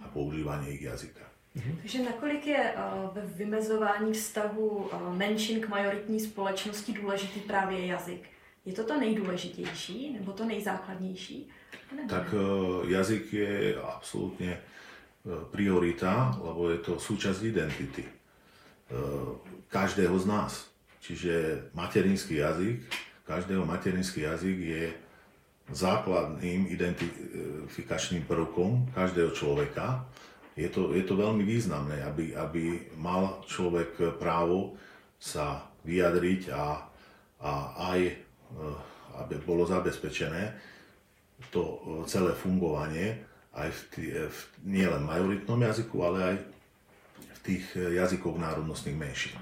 [0.00, 1.26] a používanie ich jazyka.
[1.56, 1.72] Mhm.
[1.82, 2.74] Takže nakolik je
[3.12, 8.28] ve vymezování vztahu menšin k majoritní společnosti důležitý právě jazyk?
[8.64, 11.48] Je to to nejdůležitější nebo to nejzákladnější?
[11.96, 12.34] Nebo tak
[12.88, 14.58] jazyk je absolútne
[15.54, 18.15] priorita, lebo je to súčasť identity.
[18.86, 18.94] E,
[19.66, 20.52] každého z nás.
[21.02, 22.86] Čiže materinský jazyk,
[23.26, 24.84] každého materinský jazyk je
[25.74, 30.06] základným identifikačným prvkom každého človeka.
[30.54, 34.78] Je to, je to veľmi významné, aby, aby mal človek právo
[35.18, 36.86] sa vyjadriť a,
[37.42, 37.52] a
[37.90, 38.14] aj e,
[39.18, 40.54] aby bolo zabezpečené
[41.50, 43.18] to celé fungovanie
[43.56, 43.80] aj v,
[44.30, 46.36] v nielen majoritnom jazyku, ale aj
[47.46, 49.38] tých e, jazykov národnostných menšín.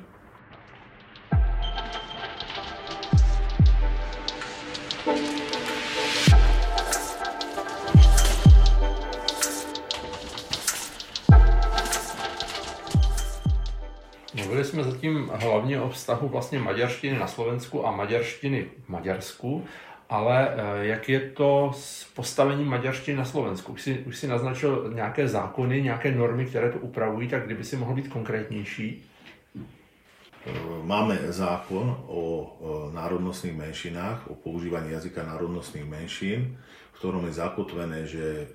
[14.34, 19.64] Mluvili jsme zatím hlavně o vztahu vlastně maďarštiny na Slovensku a maďarštiny v Maďarsku.
[20.08, 23.72] Ale eh, jak je to s postavením maďarštiny na Slovensku?
[23.72, 27.76] Už si, už si naznačil nějaké zákony, nějaké normy, které to upravují, tak kdyby si
[27.76, 29.02] mohl být konkrétnější?
[30.46, 32.52] Eh, máme zákon o
[32.92, 36.58] národnostných menšinách, o používaní jazyka národnostných menšín,
[36.92, 38.48] v ktorom je zakotvené, že eh,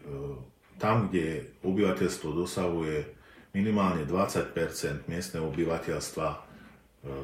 [0.78, 3.06] tam, kde obyvateľstvo dosahuje
[3.54, 6.50] minimálne 20 miestneho obyvateľstva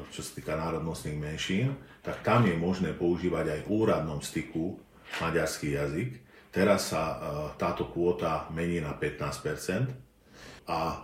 [0.08, 4.78] čo sa týka národnostných menšín, tak tam je možné používať aj v úradnom styku
[5.18, 6.10] maďarský jazyk.
[6.54, 7.16] Teraz sa e,
[7.58, 9.90] táto kvóta mení na 15%
[10.70, 11.02] a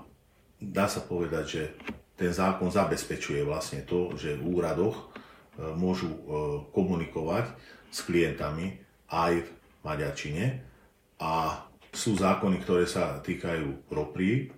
[0.63, 1.63] dá sa povedať, že
[2.15, 5.05] ten zákon zabezpečuje vlastne to, že v úradoch e,
[5.75, 6.15] môžu
[6.71, 7.51] komunikovať
[7.91, 8.79] s klientami
[9.11, 9.49] aj v
[9.83, 10.63] maďarčine
[11.19, 14.49] a sú zákony, ktoré sa týkajú proprí,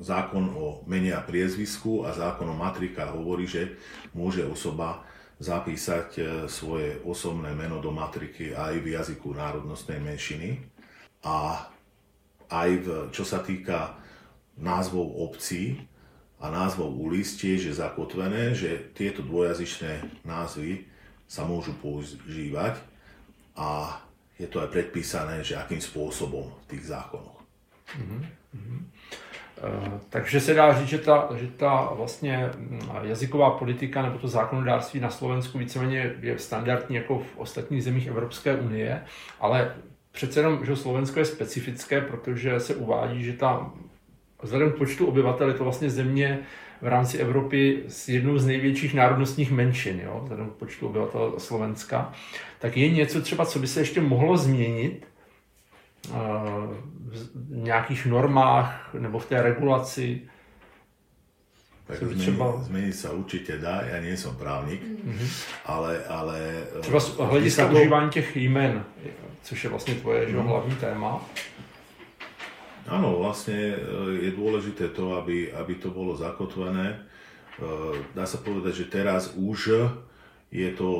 [0.00, 3.76] zákon o mene a priezvisku a zákon o matrika hovorí, že
[4.16, 5.04] môže osoba
[5.40, 10.60] zapísať e, svoje osobné meno do matriky aj v jazyku národnostnej menšiny.
[11.24, 11.68] A
[12.52, 13.96] aj v, čo sa týka
[14.60, 15.80] názvov obcí
[16.40, 20.84] a názvov ulic tiež je zakotvené, že tieto dvojazyčné názvy
[21.24, 22.80] sa môžu používať
[23.56, 24.00] a
[24.40, 27.44] je to aj predpísané, že akým spôsobom v tých zákonoch.
[27.92, 28.20] Mm-hmm.
[29.64, 34.28] Eh, takže se dá říct, že ta, že ta vlastně hm, jazyková politika nebo to
[34.28, 39.02] zákonodárství na Slovensku víceméně je standardní jako v ostatních zemích Evropské unie,
[39.40, 39.74] ale
[40.12, 43.72] přece jenom, že Slovensko je specifické, protože se uvádí, že ta
[44.42, 46.38] vzhledem k počtu obyvatel je to vlastně země
[46.82, 52.12] v rámci Evropy s jednou z největších národnostních menšin, jo, vzhledem k počtu obyvatel Slovenska,
[52.58, 55.06] tak je něco třeba, co by se ještě mohlo změnit,
[56.08, 60.28] v nějakých normách nebo v té regulaci?
[61.86, 62.46] Tak zmeniť, třeba...
[62.62, 65.28] zmeniť sa určite dá, ja nie som právnik, mm-hmm.
[65.66, 66.36] ale, ale...
[66.80, 67.74] Třeba z hlediska to...
[67.74, 68.84] užívání těch jmen,
[69.42, 70.46] což je vlastně tvoje mm.
[70.46, 71.20] hlavní téma.
[72.88, 73.76] Áno, vlastne e,
[74.22, 77.06] je dôležité to, aby, aby to bolo zakotvené.
[78.14, 79.90] Dá sa povedať, že teraz už
[80.50, 80.90] je to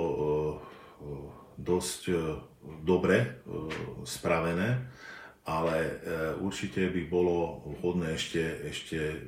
[1.56, 2.02] dosť
[2.62, 3.40] dobre
[4.04, 4.90] spravené
[5.50, 5.90] ale e,
[6.38, 9.18] určite by bolo vhodné ešte, ešte e,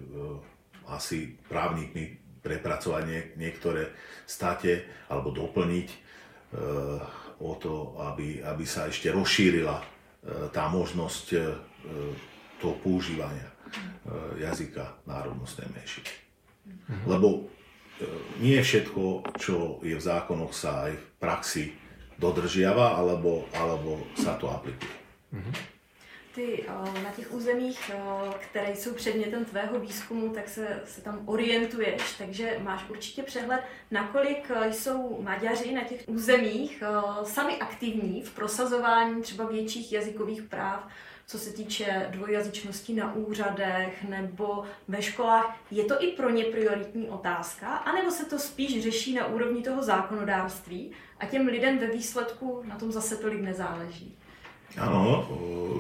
[0.93, 3.91] asi právnikmi prepracovať nie, niektoré
[4.27, 5.99] state alebo doplniť e,
[7.43, 9.91] o to, aby, aby sa ešte rozšírila
[10.55, 11.27] tá možnosť
[12.63, 13.51] toho používania
[14.39, 16.13] jazyka národnostnej menšiny.
[16.63, 17.03] Mhm.
[17.11, 17.51] Lebo
[18.39, 21.65] nie všetko, čo je v zákonoch, sa aj v praxi
[22.23, 24.95] dodržiava alebo, alebo sa to aplikuje.
[25.35, 25.53] Mhm.
[26.35, 26.65] Ty
[27.05, 27.91] na těch územích,
[28.41, 34.51] které jsou předmětem tvého výzkumu, tak se, se tam orientuješ, takže máš určitě přehled, nakolik
[34.71, 36.83] jsou Maďaři na těch územích
[37.25, 40.89] sami aktivní v prosazování třeba větších jazykových práv,
[41.27, 45.57] co se týče dvojjazyčnosti na úřadech nebo ve školách.
[45.71, 49.83] Je to i pro ně prioritní otázka, anebo se to spíš řeší na úrovni toho
[49.83, 54.17] zákonodárství a těm lidem ve výsledku na tom zase tolik nezáleží?
[54.81, 55.29] Áno,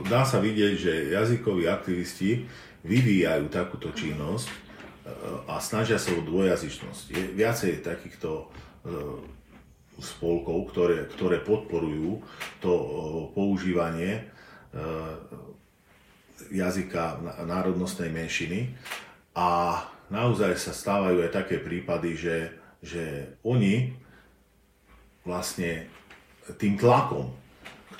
[0.05, 2.45] dá sa vidieť, že jazykoví aktivisti
[2.85, 4.57] vyvíjajú takúto činnosť e,
[5.49, 7.05] a snažia sa o dvojazyčnosť.
[7.09, 8.45] Je viacej takýchto e,
[9.97, 12.21] spolkov, ktoré, ktoré podporujú
[12.61, 12.73] to
[13.33, 14.29] používanie
[16.53, 18.73] jazyka národnostnej menšiny
[19.37, 22.37] a naozaj sa stávajú aj také prípady, že,
[22.81, 23.93] že oni
[25.25, 25.87] vlastne
[26.57, 27.43] tým tlakom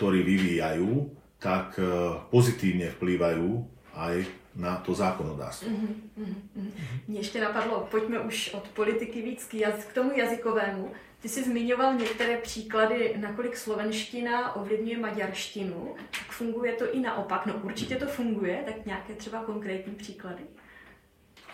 [0.03, 1.87] ktorí vyvíjajú, tak e,
[2.27, 3.63] pozitívne vplývajú
[3.95, 4.27] aj
[4.59, 5.71] na to zákonodárstvo.
[5.71, 6.71] Mm-hmm, mm-hmm.
[7.09, 9.49] Mně ještě napadlo, pojďme už od politiky víc
[9.89, 10.93] k tomu jazykovému.
[11.23, 15.95] Ty jsi zmiňoval některé příklady, nakolik slovenština ovlivňuje maďarštinu.
[16.11, 17.47] Tak funguje to i naopak?
[17.47, 20.43] No určitě to funguje, tak nějaké třeba konkrétní příklady?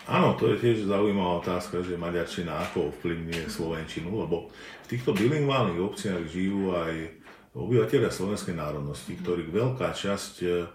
[0.09, 4.49] Áno, to je tiež zaujímavá otázka, že maďarčina ako ovplyvňuje slovenčinu, lebo
[4.81, 7.13] v týchto bilingválnych obciach žijú aj
[7.53, 10.65] obyvateľia slovenskej národnosti, ktorých veľká časť e,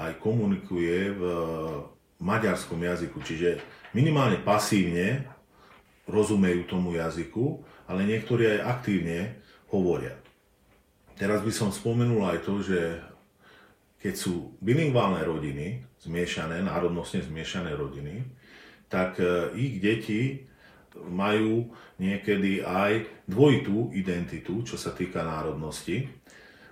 [0.00, 1.22] aj komunikuje v
[2.24, 3.60] maďarskom jazyku, čiže
[3.92, 5.28] minimálne pasívne
[6.08, 9.42] rozumejú tomu jazyku, ale niektorí aj aktívne
[9.74, 10.14] hovoria.
[11.18, 13.02] Teraz by som spomenul aj to, že
[14.00, 18.24] keď sú bilingválne rodiny, zmiešané, národnostne zmiešané rodiny,
[18.88, 20.48] tak e, ich deti
[20.96, 21.68] majú
[22.00, 26.08] niekedy aj dvojitú identitu, čo sa týka národnosti.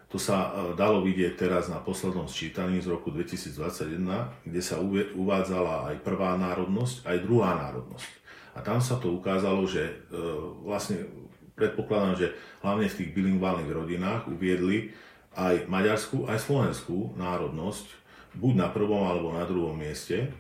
[0.09, 4.81] To sa e, dalo vidieť teraz na poslednom sčítaní z roku 2021, kde sa
[5.13, 8.18] uvádzala aj prvá národnosť, aj druhá národnosť.
[8.59, 10.19] A tam sa to ukázalo, že e,
[10.67, 11.07] vlastne
[11.55, 12.27] predpokladám, že
[12.59, 14.91] hlavne v tých bilingválnych rodinách uviedli
[15.39, 17.87] aj maďarskú, aj slovenskú národnosť,
[18.35, 20.35] buď na prvom alebo na druhom mieste.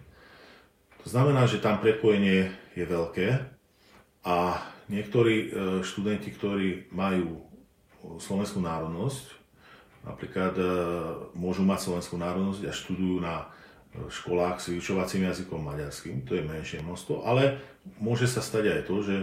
[1.06, 3.28] To znamená, že tam prepojenie je veľké
[4.26, 5.46] a niektorí e,
[5.86, 7.46] študenti, ktorí majú
[8.18, 9.24] slovenskú národnosť,
[10.02, 10.66] napríklad e,
[11.38, 13.46] môžu mať slovenskú národnosť a študujú na
[14.06, 17.58] školách s vyučovacím jazykom maďarským, to je menšie množstvo, ale
[17.96, 19.16] môže sa stať aj to, že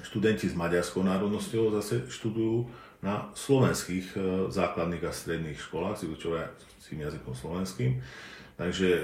[0.00, 2.68] študenti s maďarskou národnosťou zase študujú
[3.00, 4.18] na slovenských e,
[4.52, 7.90] základných a stredných školách s vyučovacím jazykom slovenským.
[8.60, 9.02] Takže e,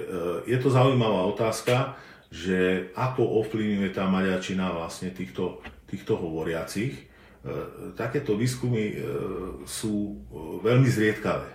[0.53, 1.97] je to zaujímavá otázka,
[2.29, 6.93] že ako ovplyvňuje tá maďarčina vlastne týchto, týchto hovoriacich.
[6.93, 7.03] E,
[7.97, 9.01] takéto výskumy
[9.65, 10.21] sú
[10.61, 11.49] veľmi zriedkavé,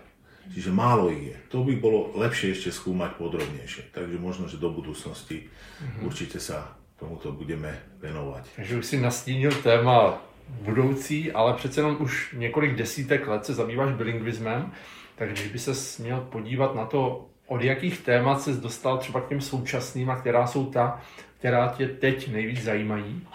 [0.49, 1.37] čiže málo ich je.
[1.53, 6.01] To by bolo lepšie ešte skúmať podrobnejšie, takže možno, že do budúcnosti mm-hmm.
[6.09, 8.61] určite sa tomuto budeme venovať.
[8.61, 10.21] Takže už si nastínil téma
[10.61, 14.71] budoucí, ale přece jenom už několik desítek let se zabýváš bilingvismem,
[15.15, 19.27] tak když by se měl podívat na to, od jakých témat se dostal třeba k
[19.27, 21.01] těm současným a která jsou ta,
[21.39, 23.27] která tě teď nejvíc zajímají?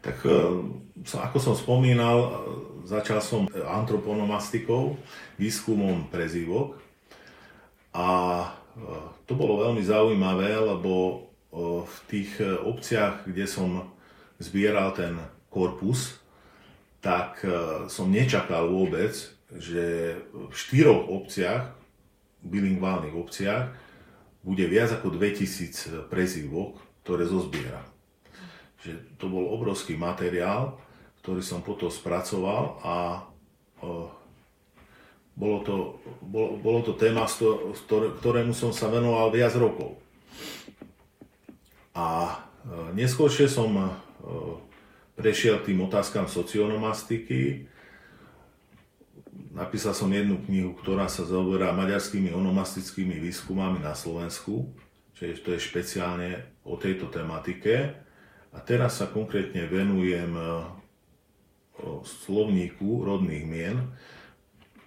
[0.00, 2.36] Tak eh, ako som spomínal, eh,
[2.84, 5.00] začal som antroponomastikou,
[5.40, 6.76] výskumom prezývok
[7.96, 8.08] a
[8.76, 11.24] eh, to bolo veľmi zaujímavé, lebo
[11.86, 13.94] v tých obciach, kde som
[14.42, 15.22] zbieral ten
[15.54, 16.24] korpus
[17.04, 19.12] tak e, som nečakal vôbec,
[19.52, 21.76] že v štyroch obciach,
[22.40, 23.76] bilingválnych obciach,
[24.40, 27.84] bude viac ako 2000 prezývok, ktoré zozbiera.
[28.80, 30.80] Že to bol obrovský materiál,
[31.20, 32.96] ktorý som potom spracoval a
[33.84, 33.88] e,
[35.36, 37.28] bolo to, bolo, bolo to téma,
[38.24, 40.00] ktorému som sa venoval viac rokov.
[41.94, 42.34] A e,
[42.98, 43.70] neskôršie som
[45.14, 47.70] prešiel tým otázkam socionomastiky.
[49.54, 54.74] Napísal som jednu knihu, ktorá sa zaoberá maďarskými onomastickými výskumami na Slovensku,
[55.14, 56.30] čiže to je špeciálne
[56.66, 57.94] o tejto tematike.
[58.54, 60.42] A teraz sa konkrétne venujem e,
[62.02, 63.76] slovníku rodných mien,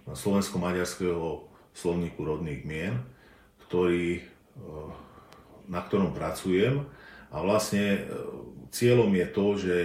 [0.07, 3.03] slovensko-maďarského slovníku rodných mien,
[3.67, 4.21] ktorý, e,
[5.67, 6.87] na ktorom pracujem.
[7.31, 7.99] A vlastne e,
[8.71, 9.75] cieľom je to, že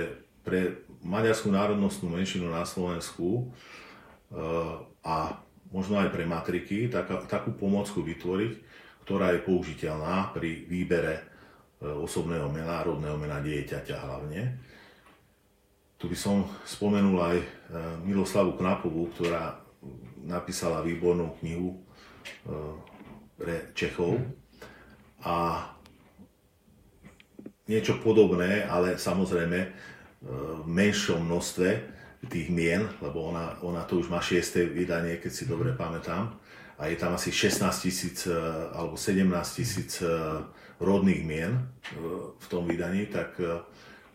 [0.42, 3.50] pre maďarskú národnostnú menšinu na Slovensku
[4.30, 4.38] eh,
[5.02, 5.16] a
[5.74, 8.52] možno aj pre matriky tak, takú pomocku vytvoriť,
[9.06, 14.42] ktorá je použiteľná pri výbere eh, osobného mena, rodného mena dieťaťa hlavne.
[15.98, 17.38] Tu by som spomenul aj
[18.02, 19.54] Miloslavu Knapovú, ktorá
[20.26, 21.78] napísala výbornú knihu
[23.38, 24.18] pre Čechov.
[25.22, 25.62] A
[27.66, 29.58] niečo podobné, ale samozrejme
[30.22, 31.68] v menšom množstve
[32.30, 35.78] tých mien, lebo ona, ona to už má šiesté vydanie, keď si dobre mhm.
[35.78, 36.24] pamätám.
[36.82, 38.34] A je tam asi 16 tisíc e,
[38.74, 39.22] alebo 17
[39.54, 40.08] tisíc e,
[40.82, 41.62] rodných mien e,
[42.34, 43.38] v tom vydaní, tak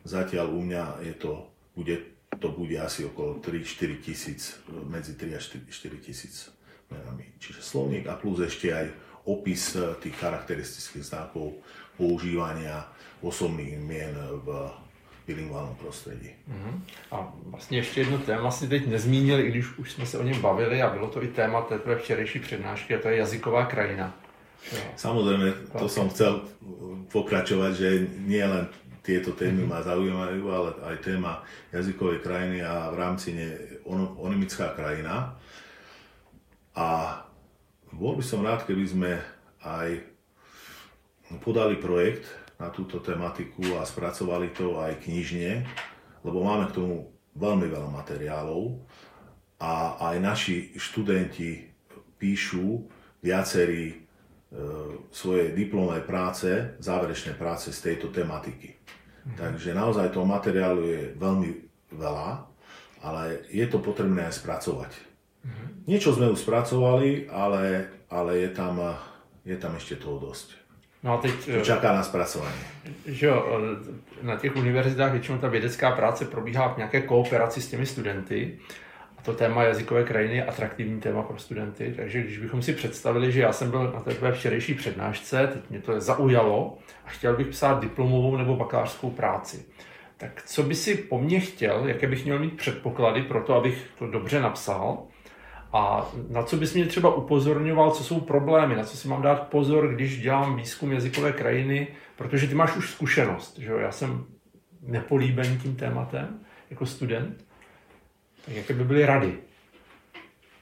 [0.03, 1.95] zatiaľ u mňa je to, bude,
[2.35, 6.51] to bude asi okolo 3-4 tisíc, medzi 3 a 4, 4 tisíc
[6.91, 7.39] menami.
[7.39, 8.87] Čiže slovník a plus ešte aj
[9.27, 11.63] opis tých charakteristických znakov
[11.95, 12.83] používania
[13.21, 14.15] osobných mien
[14.45, 14.71] v
[15.27, 16.29] bilingválnom prostředí.
[16.49, 16.81] Uh-huh.
[17.11, 20.41] A vlastně ještě jedno téma si teď nezmínili, i když už jsme se o něm
[20.41, 24.13] bavili a bylo to i téma té tvé včerejší přednášky, a to je jazyková krajina.
[24.99, 26.43] Samozrejme, to som chcel
[27.13, 27.89] pokračovať, že
[28.27, 28.67] nie len
[28.99, 29.69] tieto témy mhm.
[29.71, 31.33] ma zaujímajú, ale aj téma
[31.71, 33.47] jazykovej krajiny a v rámci ne
[34.19, 35.39] onimická krajina.
[36.75, 36.87] A
[37.95, 39.11] bol by som rád, keby sme
[39.63, 40.03] aj
[41.39, 42.27] podali projekt,
[42.57, 45.61] na túto tematiku a spracovali to aj knižne,
[46.25, 48.81] lebo máme k tomu veľmi veľa materiálov
[49.61, 51.69] a aj naši študenti
[52.17, 52.81] píšu
[53.21, 53.95] viacerí e,
[55.13, 56.49] svoje diplomové práce,
[56.81, 58.73] záverečné práce z tejto tematiky.
[58.73, 59.37] Mhm.
[59.37, 61.49] Takže naozaj toho materiálu je veľmi
[61.93, 62.29] veľa,
[63.05, 64.91] ale je to potrebné aj spracovať.
[65.45, 65.65] Mhm.
[65.85, 68.81] Niečo sme už spracovali, ale, ale je, tam,
[69.45, 70.56] je tam ešte toho dosť.
[71.07, 71.33] No a teď...
[71.45, 72.59] To čaká na zpracování.
[73.05, 73.61] Že jo,
[74.21, 78.57] na těch univerzitách většinou ta vědecká práce probíhá v nějaké kooperaci s těmi studenty.
[79.17, 81.93] A to téma jazykové krajiny je atraktivní téma pro studenty.
[81.95, 85.69] Takže když bychom si představili, že já jsem byl na té tvé včerejší přednášce, teď
[85.69, 89.65] mě to zaujalo a chtěl bych psát diplomovou nebo bakalářskou práci.
[90.17, 93.85] Tak co by si po mně chtěl, jaké bych měl mít předpoklady pro to, abych
[93.99, 94.97] to dobře napsal?
[95.73, 99.47] A na co bys mě třeba upozorňoval, co jsou problémy, na co si mám dát
[99.47, 103.77] pozor, když dělám výzkum jazykové krajiny, protože ty máš už zkušenost, že jo?
[103.77, 104.25] Já jsem
[104.81, 106.39] nepolíben tím tématem
[106.69, 107.45] jako student.
[108.45, 109.37] Tak jaké by byly rady?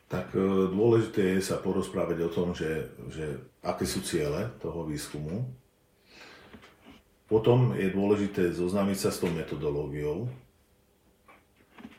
[0.07, 5.49] Tak e, dôležité je sa porozprávať o tom, že, že aké sú ciele toho výskumu.
[7.25, 10.29] Potom je dôležité zoznámiť sa s tou metodológiou,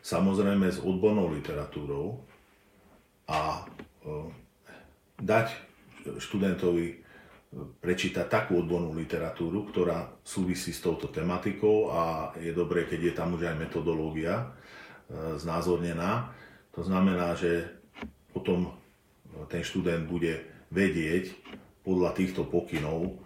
[0.06, 2.22] samozrejme s odbornou literatúrou,
[3.26, 3.66] a
[5.20, 5.48] dať
[6.22, 6.96] študentovi e,
[7.82, 13.34] prečítať takú odbornú literatúru, ktorá súvisí s touto tematikou a je dobré, keď je tam
[13.34, 14.46] už aj metodológia e,
[15.40, 16.30] znázornená.
[16.78, 17.66] To znamená, že
[18.30, 18.76] potom
[19.48, 21.32] ten študent bude vedieť
[21.80, 23.16] podľa týchto pokynov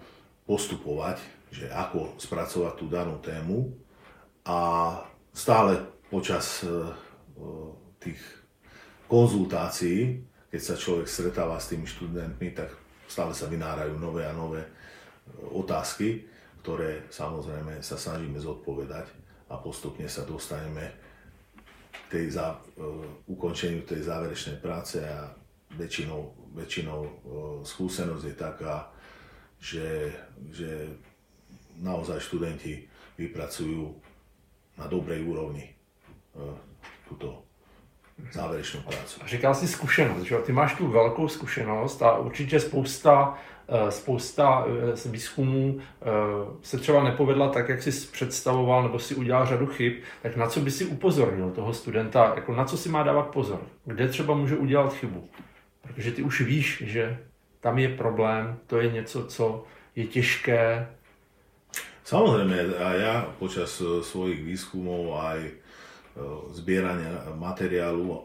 [0.46, 1.18] postupovať,
[1.50, 3.74] že ako spracovať tú danú tému
[4.46, 4.58] a
[5.34, 6.94] stále počas e,
[8.00, 8.39] tých
[9.10, 10.22] konzultácií,
[10.54, 12.70] keď sa človek stretáva s tými študentmi, tak
[13.10, 14.70] stále sa vynárajú nové a nové e,
[15.50, 16.30] otázky,
[16.62, 19.10] ktoré samozrejme sa snažíme zodpovedať
[19.50, 20.94] a postupne sa dostaneme
[21.90, 25.30] k tej za, uh, ukončeniu tej záverečnej práce a
[25.74, 27.10] väčšinou, väčšinou uh,
[27.66, 28.90] skúsenosť je taká,
[29.58, 30.12] že,
[30.54, 30.90] že
[31.80, 32.86] naozaj študenti
[33.18, 33.90] vypracujú
[34.78, 35.66] na dobrej úrovni
[37.04, 37.49] túto
[38.32, 39.20] závěrečnou práci.
[39.26, 43.38] Říkal jsi zkušenost, že ty máš tu velkou zkušenost a určitě spousta
[43.72, 44.66] Eh, spousta
[45.06, 46.06] eh, výzkumů eh,
[46.62, 49.92] se třeba nepovedla tak, jak si představoval, nebo si udělal řadu chyb,
[50.22, 53.60] tak na co by si upozornil toho studenta, jako na co si má dávat pozor,
[53.84, 55.28] kde třeba může udělat chybu.
[55.82, 57.18] Protože ty už víš, že
[57.60, 59.64] tam je problém, to je něco, co
[59.96, 60.88] je těžké.
[62.04, 65.59] Samozrejme, a ja počas svojich výskumov aj
[66.52, 68.20] zbierania materiálu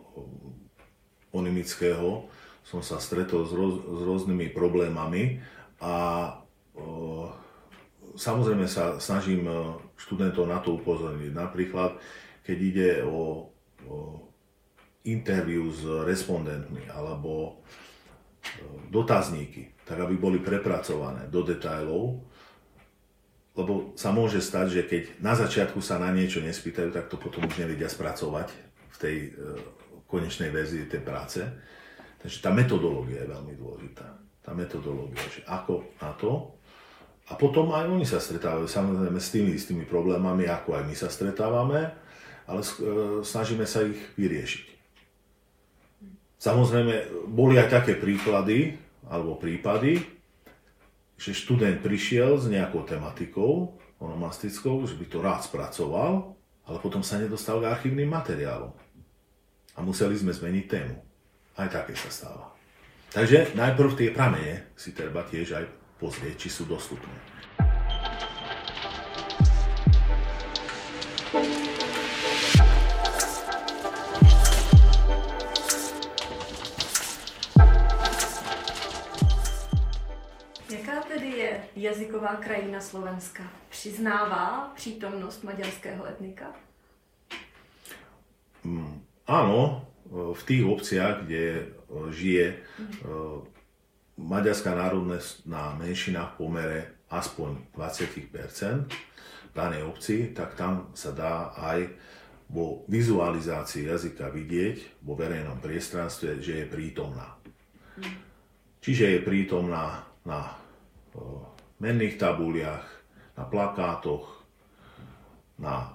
[1.36, 2.28] onimického
[2.66, 5.40] som sa stretol s, roz, s rôznymi problémami
[5.78, 5.94] a
[6.74, 7.30] o,
[8.18, 9.46] samozrejme sa snažím
[10.00, 11.32] študentov na to upozorniť.
[11.36, 12.00] Napríklad,
[12.42, 13.52] keď ide o,
[13.86, 13.96] o
[15.06, 17.62] interviu s respondentmi alebo
[18.90, 22.26] dotazníky, tak aby boli prepracované do detajlov,
[23.56, 27.48] lebo sa môže stať, že keď na začiatku sa na niečo nespýtajú, tak to potom
[27.48, 28.52] už nevedia spracovať
[28.92, 29.30] v tej e,
[30.12, 31.40] konečnej verzii tej práce.
[32.20, 34.08] Takže tá metodológia je veľmi dôležitá.
[34.44, 36.52] Tá metodológia, že ako na to.
[37.32, 41.08] A potom aj oni sa stretávajú samozrejme s tými istými problémami, ako aj my sa
[41.08, 41.96] stretávame,
[42.46, 42.72] ale e,
[43.24, 44.76] snažíme sa ich vyriešiť.
[46.44, 48.78] Samozrejme, boli aj také príklady,
[49.08, 50.15] alebo prípady,
[51.16, 56.36] že študent prišiel s nejakou tematikou onomastickou, že by to rád spracoval,
[56.68, 58.74] ale potom sa nedostal k archívnym materiálom.
[59.76, 60.96] A museli sme zmeniť tému.
[61.56, 62.52] Aj také sa stáva.
[63.16, 65.66] Takže najprv tie pramene si treba tiež aj
[66.00, 67.16] pozrieť, či sú dostupné.
[81.76, 83.44] Jazyková krajina Slovenska?
[83.70, 86.46] Přiznává přítomnost maďarského etnika?
[88.64, 91.64] Mm, áno, v tých obciach, kde e,
[92.14, 92.58] žije e,
[94.18, 98.90] maďarská národná menšina v pomere aspoň 20
[99.50, 101.90] v danej obci, tak tam sa dá aj
[102.50, 107.38] vo vizualizácii jazyka vidieť vo verejnom priestranstve, že je prítomná.
[108.86, 110.54] Čiže je prítomná na
[111.14, 112.86] e, menných tabuliach,
[113.36, 114.32] na plakátoch,
[115.60, 115.92] na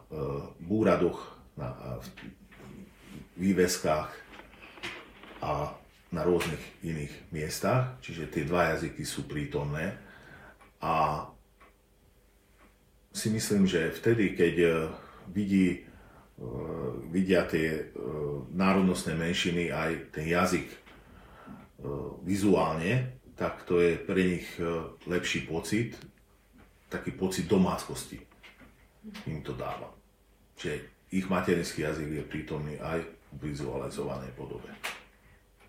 [0.61, 1.25] búradoch,
[1.57, 1.73] na,
[3.41, 4.13] výveskách
[5.41, 5.73] a
[6.13, 9.97] na rôznych iných miestach, čiže tie dva jazyky sú prítomné.
[10.85, 11.25] A
[13.11, 14.71] si myslím, že vtedy, keď e,
[15.33, 15.81] vidí, e,
[17.11, 17.83] vidia tie e,
[18.55, 20.69] národnostné menšiny aj ten jazyk
[22.29, 24.61] vizuálne, tak to je pre nich
[25.07, 25.97] lepší pocit,
[26.89, 28.21] taký pocit domáckosti
[29.27, 29.89] im to dáva.
[30.57, 30.81] Čiže
[31.11, 33.01] ich materinský jazyk je prítomný aj
[33.33, 34.71] vizualizované podobě.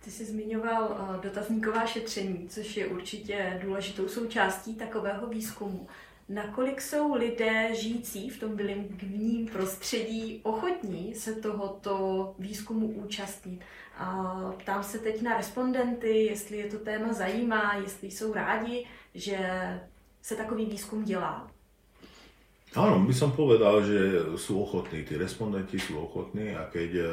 [0.04, 5.88] Ty jsi zmiňoval uh, dotazníková šetření, což je určitě důležitou součástí takového výzkumu.
[6.30, 13.62] Nakolik jsou lidé žijící v tom bilingvním prostředí ochotní se tohoto výzkumu účastnit?
[14.58, 18.86] Ptám se teď na respondenty, jestli je to téma zajímá, jestli jsou rádi,
[19.16, 19.38] že
[20.22, 21.52] se takový výzkum dělá.
[22.72, 23.99] Áno, by som povedal, že
[24.39, 27.12] sú ochotní, tí respondenti sú ochotní a keď je,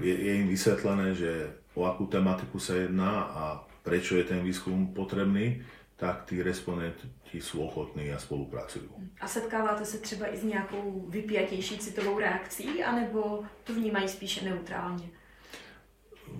[0.00, 3.42] je im vysvetlené, že o akú tematiku sa jedná a
[3.84, 5.60] prečo je ten výskum potrebný,
[6.00, 8.88] tak tí respondenti sú ochotní a spolupracujú.
[9.20, 15.08] A setkáváte se třeba i s nějakou vypjatější citovou reakcí, anebo to vnímají spíše neutrálně?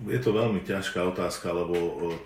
[0.06, 1.74] Je to veľmi ťažká otázka, lebo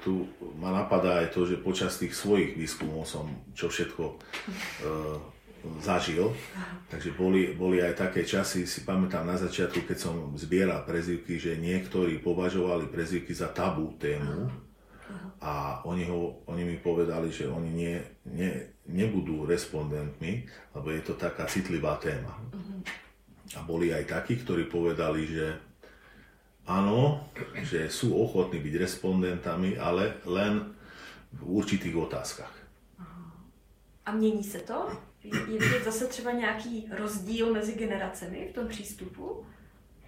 [0.04, 0.28] tu
[0.60, 3.24] ma napadá aj to, že počas tých svojich výskumov som
[3.56, 5.16] čo všetko uh,
[5.80, 6.34] zažil.
[6.90, 11.56] Takže boli, boli aj také časy, si pamätám na začiatku, keď som zbieral prezivky, že
[11.56, 14.50] niektorí považovali prezivky za tabú tému
[15.42, 17.96] a oni, ho, oni mi povedali, že oni nie,
[18.30, 18.52] nie,
[18.86, 22.38] nebudú respondentmi, lebo je to taká citlivá téma.
[23.52, 25.71] A boli aj takí, ktorí povedali, že
[26.78, 27.28] áno,
[27.60, 30.72] že sú ochotní byť respondentami, ale len
[31.32, 32.54] v určitých otázkach.
[34.06, 34.88] A mění se to?
[35.24, 39.46] Je vidět zase třeba nějaký rozdíl mezi generacemi v tom přístupu?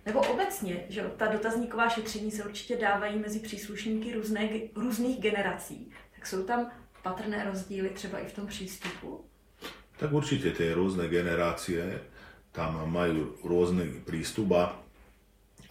[0.06, 5.90] Nebo obecně, že ta dotazníková šetření se určitě dávají mezi příslušníky různé, různých generací.
[6.14, 6.70] Tak jsou tam
[7.02, 9.24] patrné rozdíly třeba i v tom přístupu?
[9.94, 12.02] Tak určite tie rôzne generácie
[12.50, 14.74] tam majú rôzny prístup a,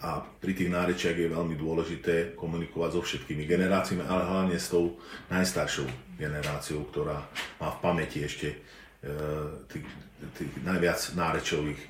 [0.03, 4.99] a pri tých nárečiach je veľmi dôležité komunikovať so všetkými generáciami, ale hlavne s tou
[5.31, 5.87] najstaršou
[6.19, 7.23] generáciou, ktorá
[7.63, 8.57] má v pamäti ešte e,
[9.71, 9.87] tých,
[10.35, 11.87] tých najviac nárečových e,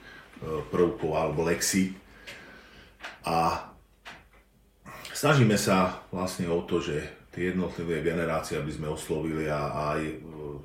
[0.70, 1.98] prvkov alebo lexí.
[3.26, 3.66] A
[5.10, 7.02] snažíme sa vlastne o to, že
[7.34, 10.16] tie jednotlivé generácie, aby sme oslovili a aj e,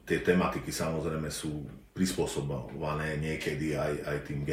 [0.05, 1.65] tie tematiky samozrejme sú
[1.97, 4.45] prispôsobované niekedy aj, aj tým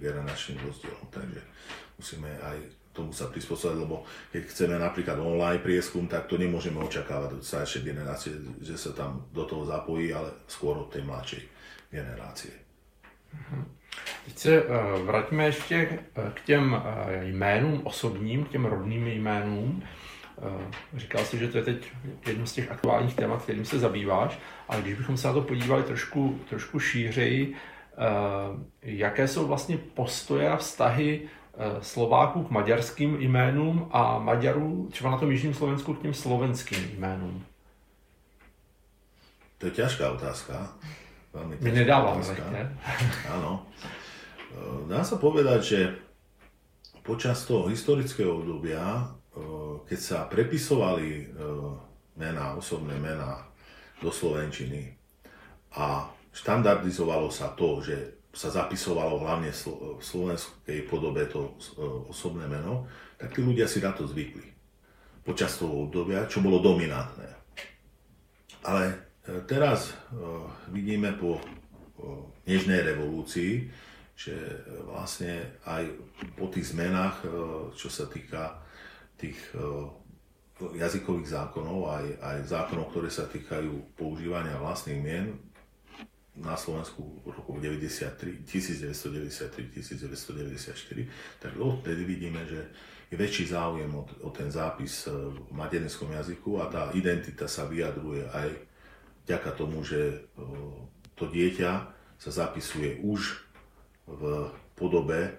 [0.00, 1.06] generačným rozdielom.
[1.12, 1.40] Takže
[1.98, 2.58] musíme aj
[2.94, 7.82] tomu sa prispôsobiť, lebo keď chceme napríklad online prieskum, tak to nemôžeme očakávať od staršej
[7.82, 11.42] generácie, že sa tam do toho zapojí, ale skôr od tej mladšej
[11.90, 12.54] generácie.
[14.24, 15.98] Teď se uh, vraťme ještě
[16.34, 16.80] k těm uh,
[17.22, 19.82] jménům osobním, k těm rodným jménům.
[20.42, 21.86] Eh, říkal si, že to je teď
[22.26, 24.38] jedno z těch aktuálních témat, kterým se zabýváš,
[24.68, 27.96] ale když bychom se na to podívali trošku, trošku šířeji, eh,
[28.82, 31.28] jaké jsou vlastně postoje a vztahy eh,
[31.80, 37.44] Slováků k maďarským jménům a Maďarů třeba na tom Jižním Slovensku k těm slovenským jménům?
[39.58, 40.76] To je ťažká otázka.
[41.34, 42.22] Veľmi My nedávame
[43.34, 43.66] Áno.
[44.86, 45.80] Dá sa povedať, že
[47.02, 51.28] počas toho historického obdobia Eh, keď sa prepisovali eh,
[52.14, 53.42] mená, osobné mená
[53.98, 54.94] do Slovenčiny
[55.74, 62.90] a štandardizovalo sa to, že sa zapisovalo hlavne v slovenskej podobe to eh, osobné meno,
[63.16, 64.54] tak tí ľudia si na to zvykli
[65.24, 67.24] počas toho obdobia, čo bolo dominantné.
[68.60, 68.92] Ale
[69.48, 69.96] teraz
[70.68, 71.40] vidíme po
[72.44, 73.72] nežnej revolúcii,
[74.12, 74.36] že
[74.84, 75.88] vlastne aj
[76.36, 77.24] po tých zmenách,
[77.72, 78.60] čo sa týka
[79.16, 79.36] tých
[80.60, 85.34] jazykových zákonov, aj, aj zákonov, ktoré sa týkajú používania vlastných mien
[86.34, 91.08] na Slovensku v roku 93, 1993, 1994,
[91.38, 92.66] tak odtedy vidíme, že
[93.10, 97.70] je väčší záujem o, o ten zápis eh, v materinskom jazyku a tá identita sa
[97.70, 98.48] vyjadruje aj
[99.28, 100.40] vďaka tomu, že eh,
[101.14, 101.72] to dieťa
[102.18, 103.46] sa zapisuje už
[104.04, 105.38] v podobe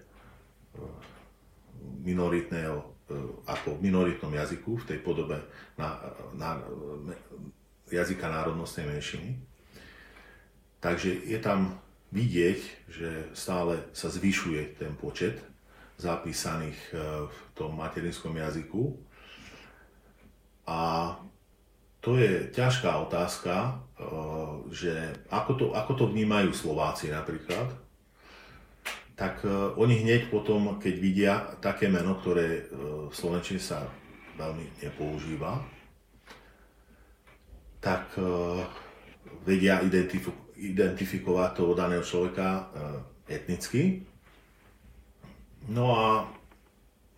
[2.02, 3.14] minoritného E,
[3.46, 5.38] ako v minoritnom jazyku, v tej podobe
[5.78, 5.94] na,
[6.34, 6.58] na,
[7.86, 9.38] jazyka národnostnej menšiny.
[10.86, 11.82] Takže je tam
[12.14, 12.60] vidieť,
[12.94, 15.42] že stále sa zvyšuje ten počet
[15.98, 18.94] zapísaných e, v tom materinskom jazyku.
[20.70, 21.10] A
[22.06, 23.74] to je ťažká otázka, e,
[24.70, 24.94] že
[25.34, 27.74] ako to, ako to vnímajú Slováci napríklad,
[29.16, 31.34] tak uh, oni hneď potom, keď vidia
[31.64, 32.68] také meno, ktoré
[33.08, 33.88] v Slovenčine sa
[34.36, 35.64] veľmi nepoužíva,
[37.80, 38.12] tak
[39.48, 42.72] vedia identif- identifikovať toho daného človeka
[43.28, 44.06] etnicky.
[45.68, 46.06] No a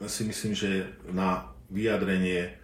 [0.07, 2.55] si myslím, že na vyjadrenie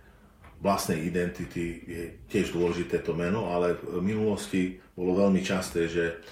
[0.63, 6.23] vlastnej identity je tiež dôležité to meno, ale v minulosti bolo veľmi časté, že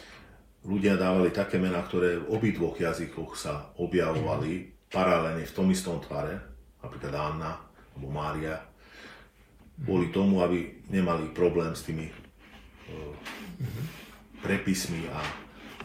[0.64, 6.40] ľudia dávali také mená, ktoré v obidvoch jazykoch sa objavovali paralelne v tom istom tvare,
[6.80, 7.60] napríklad Anna
[7.92, 8.56] alebo Mária,
[9.84, 13.14] kvôli tomu, aby nemali problém s tými uh,
[14.42, 15.22] prepismi a,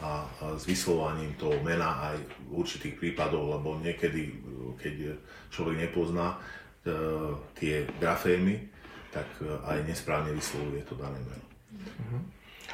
[0.01, 0.13] a, a
[0.57, 2.17] s vyslovaním toho mena aj
[2.49, 4.33] v určitých prípadoch, lebo niekedy,
[4.81, 5.21] keď
[5.53, 8.69] človek nepozná uh, tie grafémy,
[9.13, 11.47] tak uh, aj nesprávne vyslovuje to dané meno.
[11.77, 12.23] Uh-huh.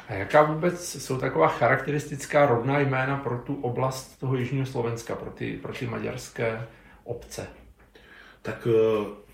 [0.07, 5.31] A jaká vůbec jsou taková charakteristická rodná jména pro tu oblast toho Jižního Slovenska, pro
[5.31, 6.67] ty, pro ty maďarské
[7.03, 7.47] obce?
[8.41, 8.73] Tak eh,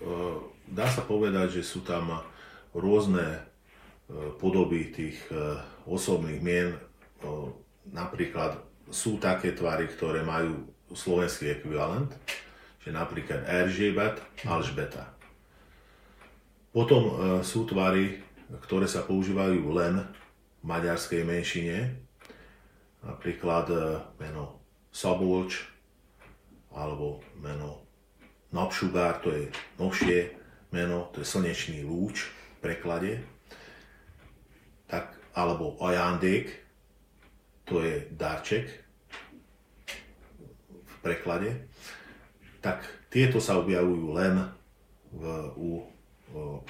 [0.02, 0.34] eh,
[0.70, 2.22] dá sa povedať, že sú tam
[2.70, 3.42] rôzne
[4.38, 5.18] podoby tých
[5.86, 6.74] osobných mien.
[7.90, 8.58] Napríklad
[8.90, 12.10] sú také tvary, ktoré majú slovenský ekvivalent,
[12.82, 15.06] že napríklad Erzsébet, Alžbeta.
[16.74, 17.14] Potom
[17.46, 18.18] sú tvary,
[18.66, 20.02] ktoré sa používajú len
[20.66, 21.96] maďarskej menšine,
[23.00, 23.76] napríklad e,
[24.20, 24.60] meno
[24.92, 25.56] Szabolcs,
[26.70, 27.86] alebo meno
[28.50, 29.44] Napšugár, to je
[29.78, 30.34] novšie
[30.74, 33.22] meno, to je slnečný lúč v preklade,
[34.90, 36.50] tak, alebo Ajándék,
[37.62, 38.66] to je darček
[40.66, 41.70] v preklade.
[42.60, 44.34] tak tieto sa objavujú len
[45.14, 45.22] v,
[45.56, 45.68] u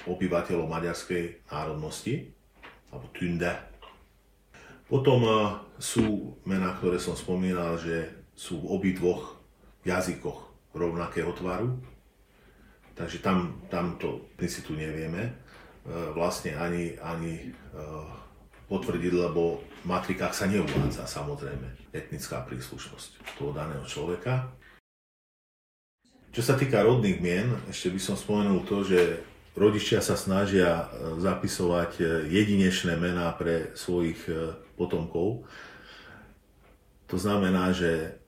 [0.07, 2.31] obyvateľov maďarskej národnosti,
[2.93, 3.53] alebo Tunde.
[4.87, 5.21] Potom
[5.77, 9.37] sú mená, ktoré som spomínal, že sú v obidvoch
[9.85, 11.77] jazykoch rovnakého tvaru.
[12.95, 15.40] Takže tam, tam to tu nevieme
[15.89, 17.57] vlastne ani, ani
[18.71, 24.55] potvrdiť, lebo v matrikách sa neuvádza samozrejme etnická príslušnosť toho daného človeka.
[26.31, 29.27] Čo sa týka rodných mien, ešte by som spomenul to, že
[29.59, 35.43] rodičia sa snažia e, zapisovať e, jedinečné mená pre svojich e, potomkov.
[37.11, 38.23] To znamená, že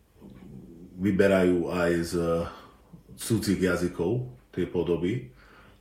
[0.98, 2.14] vyberajú aj z
[3.14, 5.30] cudzích jazykov tie podoby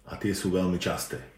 [0.06, 1.31] a tie sú veľmi časté.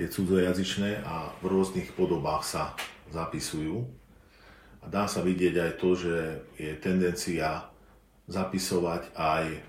[0.00, 2.72] Tie cudzojazyčné a v rôznych podobách sa
[3.12, 3.84] zapisujú.
[4.80, 7.68] A dá sa vidieť aj to, že je tendencia
[8.24, 9.60] zapisovať aj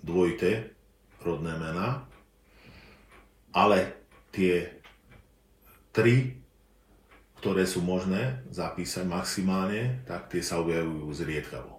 [0.00, 0.72] dvojité
[1.20, 2.08] rodné mená,
[3.52, 3.92] ale
[4.32, 4.72] tie
[5.92, 6.40] tri,
[7.36, 11.77] ktoré sú možné zapísať maximálne, tak tie sa objavujú zriedkavo.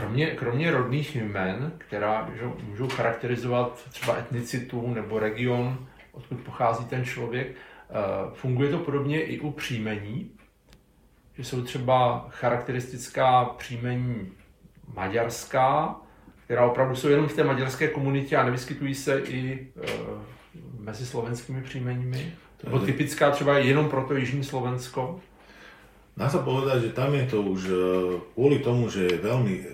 [0.00, 7.04] Kromě, kromě rodných jmen, která že, můžou charakterizovat třeba etnicitu nebo region, odkud pochází ten
[7.04, 7.94] člověk, eh,
[8.34, 10.30] funguje to podobně i u příjmení,
[11.36, 14.32] že jsou třeba charakteristická příjmení
[14.94, 15.96] maďarská,
[16.44, 19.90] která opravdu jsou jenom v té maďarské komunitě a nevyskytují se i e,
[20.78, 22.32] mezi slovenskými příjmeními?
[22.64, 25.20] Nebo typická třeba jenom pro to Jižní Slovensko?
[26.16, 27.76] Dá sa povedať, že tam je to už e,
[28.32, 29.66] kvôli tomu, že je veľmi e,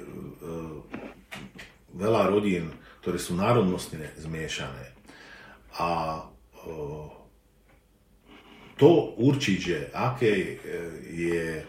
[1.94, 4.90] veľa rodín, ktoré sú národnostne zmiešané.
[5.78, 6.20] A
[8.76, 10.60] to určiť, že aké
[11.10, 11.64] je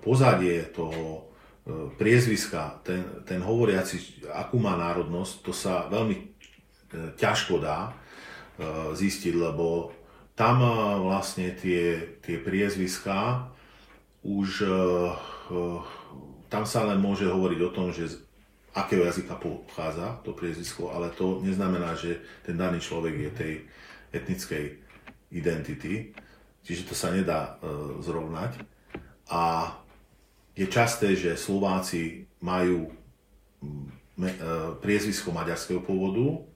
[0.00, 1.34] pozadie toho
[1.96, 6.24] priezviska, ten, ten hovoriaci, akú má národnosť, to sa veľmi e,
[7.16, 7.92] ťažko dá e,
[8.92, 9.88] zistiť, lebo
[10.36, 10.68] tam e,
[11.00, 13.48] vlastne tie, tie priezviská
[14.24, 14.64] už
[16.48, 18.14] tam sa len môže hovoriť o tom, že z
[18.72, 23.54] akého jazyka pochádza to priezvisko, ale to neznamená, že ten daný človek je tej
[24.16, 24.64] etnickej
[25.30, 26.16] identity,
[26.64, 27.60] čiže to sa nedá
[28.00, 28.64] zrovnať.
[29.28, 29.76] A
[30.56, 32.88] je časté, že Slováci majú
[33.60, 33.86] mm,
[34.78, 36.46] priezvisko maďarského pôvodu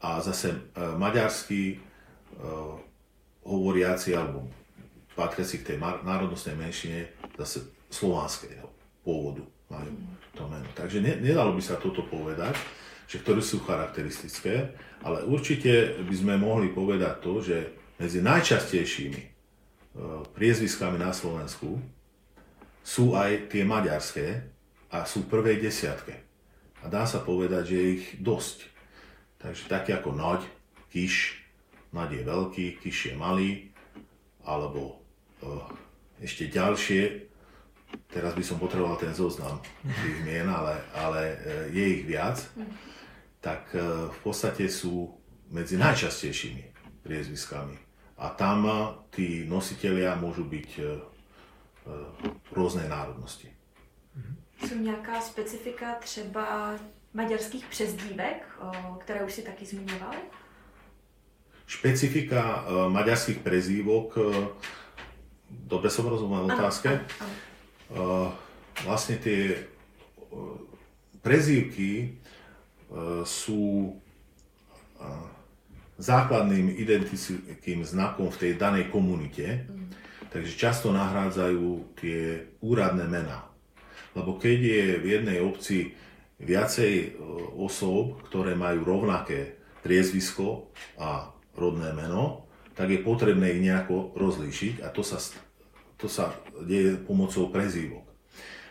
[0.00, 1.78] a zase maďarský e,
[3.44, 4.48] hovoriaci alebo
[5.20, 8.64] patriaci k tej národnostnej menšine zase slovanského
[9.04, 9.92] pôvodu majú
[10.32, 10.64] to meno.
[10.72, 12.56] Takže ne, nedalo by sa toto povedať,
[13.04, 14.72] že ktoré sú charakteristické,
[15.04, 17.56] ale určite by sme mohli povedať to, že
[18.00, 19.22] medzi najčastejšími
[20.32, 21.76] priezviskami na Slovensku
[22.80, 24.26] sú aj tie maďarské
[24.94, 26.14] a sú v prvej desiatke.
[26.80, 28.70] A dá sa povedať, že ich dosť.
[29.42, 30.40] Takže také ako Noď,
[30.88, 31.44] Kiš,
[31.92, 33.50] Noď je veľký, Kiš je malý,
[34.46, 34.99] alebo
[36.20, 37.26] ešte ďalšie,
[38.12, 41.36] teraz by som potreboval ten zoznam tých mien, ale, ale uh,
[41.72, 42.40] je ich viac,
[43.40, 45.10] tak uh, v podstate sú
[45.50, 46.62] medzi najčastejšími
[47.02, 47.74] priezviskami.
[48.20, 48.68] A tam
[49.08, 50.70] tí nositelia môžu byť
[51.86, 53.48] Eh, různé národnosti.
[54.68, 56.74] Jsou nějaká specifika třeba
[57.14, 58.48] maďarských přezdívek,
[58.98, 60.14] které už si taky zmiňoval?
[61.66, 64.46] Špecifika eh, maďarských prezývok, eh,
[65.50, 67.02] dobre som rozumel otázke,
[68.86, 69.66] vlastne tie
[71.20, 72.16] prezývky
[73.26, 73.94] sú
[76.00, 79.68] základným identickým znakom v tej danej komunite.
[79.68, 79.80] Mm
[80.30, 83.50] takže často nahrádzajú tie úradné mená.
[84.14, 85.94] Lebo keď je v jednej obci
[86.40, 87.20] viacej
[87.58, 92.39] osôb, ktoré majú rovnaké priezvisko a rodné meno,
[92.80, 95.20] tak je potrebné ich nejako rozlíšiť a to sa,
[96.00, 96.32] to sa
[96.64, 98.08] deje pomocou prezývok.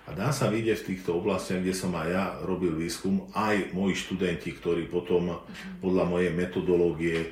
[0.09, 3.93] A dá sa vidieť v týchto oblastiach, kde som aj ja robil výskum, aj moji
[3.93, 5.37] študenti, ktorí potom
[5.77, 7.29] podľa mojej metodológie e,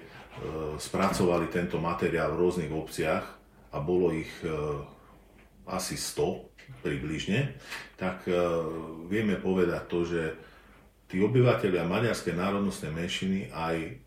[0.78, 3.26] spracovali tento materiál v rôznych obciach,
[3.74, 4.54] a bolo ich e,
[5.66, 7.58] asi 100 približne,
[7.98, 8.38] tak e,
[9.10, 10.22] vieme povedať to, že
[11.10, 14.06] tí obyvateľia maďarskej národnostnej menšiny aj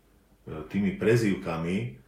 [0.71, 2.00] tými prezývkami,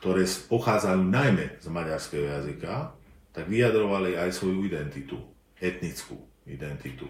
[0.00, 2.96] ktoré pochádzajú najmä z maďarského jazyka,
[3.36, 5.20] tak vyjadrovali aj svoju identitu,
[5.60, 6.16] etnickú
[6.48, 7.04] identitu.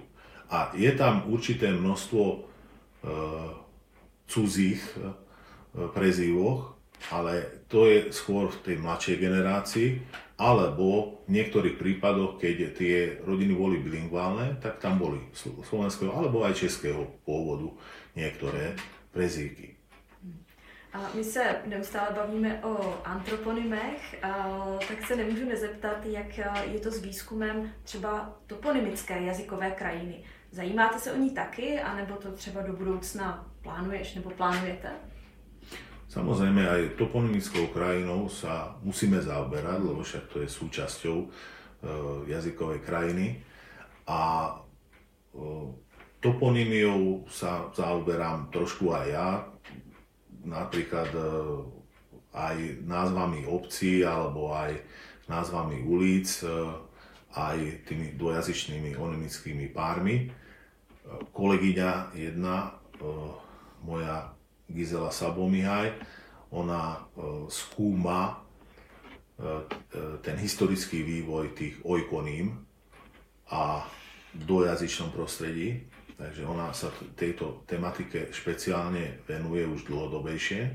[0.51, 2.47] A je tam určité množstvo
[4.27, 4.83] cudzích
[5.95, 6.75] prezývoch,
[7.13, 9.89] ale to je skôr v tej mladšej generácii
[10.37, 15.21] alebo v niektorých prípadoch, keď tie rodiny boli bilingválne, tak tam boli
[15.63, 17.71] slovenského alebo aj českého pôvodu
[18.17, 18.75] niektoré
[19.15, 19.77] prezývky.
[21.15, 24.17] My se neustále bavíme o antroponymech,
[24.89, 30.25] tak se nemůžu nezeptat, jak je to s výzkumem třeba toponymické jazykové krajiny.
[30.51, 34.89] Zajímáte se o ní taky, anebo to třeba do budoucna plánuješ nebo plánujete?
[36.07, 41.29] Samozrejme aj toponymickou krajinou sa musíme zaoberať, lebo však to je súčasťou e,
[42.31, 43.45] jazykovej krajiny.
[44.09, 45.43] A e,
[46.25, 49.29] toponymiou sa zaoberám trošku aj ja,
[50.47, 51.23] napríklad e,
[52.33, 54.79] aj názvami obcí alebo aj
[55.27, 56.49] názvami ulic, e,
[57.37, 60.17] aj tými dvojazyčnými onymickými pármi.
[60.25, 60.29] E,
[61.35, 62.79] kolegyňa jedna,
[63.85, 64.33] moja
[64.73, 65.93] Gizela Sabomihaj,
[66.49, 67.05] ona
[67.53, 68.41] skúma
[70.25, 72.57] ten historický vývoj tých ojkoním
[73.53, 73.85] a
[74.33, 75.85] v dvojazyčnom prostredí
[76.17, 80.73] Takže ona sa tejto tematike špeciálne venuje už dlhodobejšie.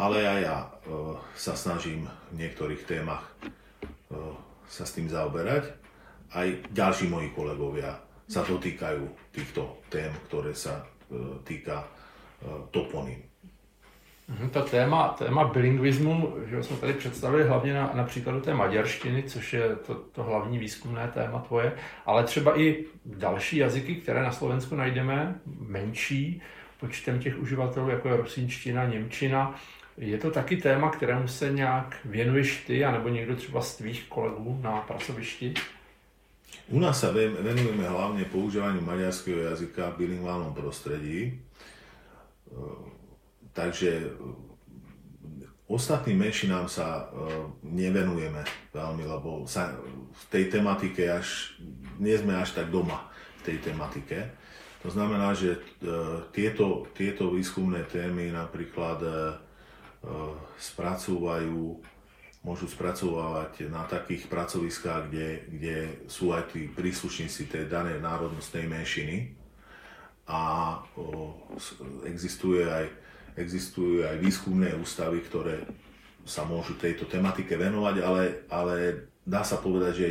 [0.00, 0.68] Ale aj ja e,
[1.36, 3.52] sa snažím v niektorých témach e,
[4.64, 5.76] sa s tým zaoberať.
[6.32, 11.84] Aj ďalší moji kolegovia sa dotýkajú týchto tém, ktoré sa e, týka
[12.70, 13.27] toponym.
[14.28, 19.22] Mhm, ta téma, téma bilingvismu, že jsme tady představili hlavně na, na příkladu té maďarštiny,
[19.22, 21.72] což je to, to hlavní výzkumné téma tvoje,
[22.06, 26.42] ale třeba i další jazyky, které na Slovensku najdeme, menší
[26.80, 29.54] počtem těch uživatelů, jako je rusínština, němčina.
[29.98, 34.60] Je to taky téma, kterému se nějak věnuješ ty, anebo někdo třeba z tvých kolegů
[34.62, 35.54] na pracovišti?
[36.68, 41.40] U nás sa venujeme hlavne používaniu maďarského jazyka v bilingválnom prostredí
[43.58, 44.10] Takže e,
[45.66, 47.26] ostatným menšinám sa e,
[47.66, 49.74] nevenujeme veľmi, lebo sa
[50.14, 51.58] v tej tematike až,
[51.98, 53.10] nie sme až tak doma
[53.42, 54.30] v tej tematike.
[54.86, 55.60] To znamená, že e,
[56.30, 59.02] tieto, tieto výskumné témy napríklad
[60.62, 61.82] spracúvajú,
[62.46, 69.34] môžu spracovávať na takých pracoviskách, kde, kde sú aj tí príslušníci tej danej národnostnej menšiny
[70.30, 70.78] a
[72.06, 73.07] existuje aj
[73.38, 75.62] Existujú aj výskumné ústavy, ktoré
[76.26, 78.74] sa môžu tejto tematike venovať, ale, ale
[79.22, 80.08] dá sa povedať, že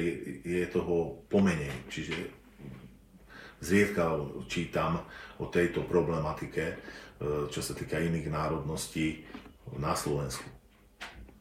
[0.47, 1.69] je toho pomenej.
[1.91, 2.15] Čiže
[3.59, 4.15] zriedka
[4.47, 5.03] čítam
[5.37, 6.75] o tejto problematike, e,
[7.51, 9.27] čo sa týka iných národností
[9.77, 10.47] na Slovensku.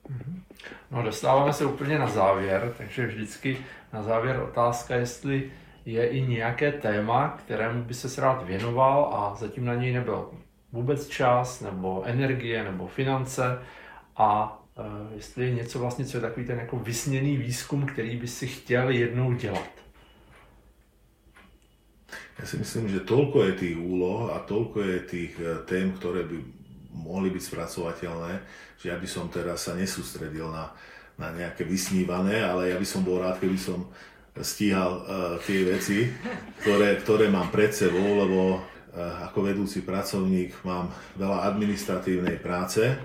[0.08, 0.42] Mhm.
[0.90, 3.58] No dostáváme se úplně na závěr, takže vždycky
[3.92, 5.52] na závěr otázka, jestli
[5.84, 10.30] je i nějaké téma, kterému by se rád věnoval a zatím na něj nebyl
[10.72, 13.58] vůbec čas, nebo energie, nebo finance
[14.16, 18.28] a uh, jestli je něco vlastně, co je takový ten jako vysněný výzkum, který by
[18.28, 19.86] si chtěl jednou dělat.
[22.36, 26.20] Ja si myslím, že toľko je tých úloh a toľko je tých e, tém, ktoré
[26.28, 26.36] by
[26.92, 28.32] mohli byť spracovateľné,
[28.76, 30.68] že ja by som teraz sa nesústredil na,
[31.16, 33.88] na nejaké vysnívané, ale ja by som bol rád, keby som
[34.36, 36.12] stíhal uh, tie veci,
[36.60, 38.60] ktoré, ktoré mám pred sebou, lebo
[38.96, 40.88] ako vedúci pracovník mám
[41.20, 42.96] veľa administratívnej práce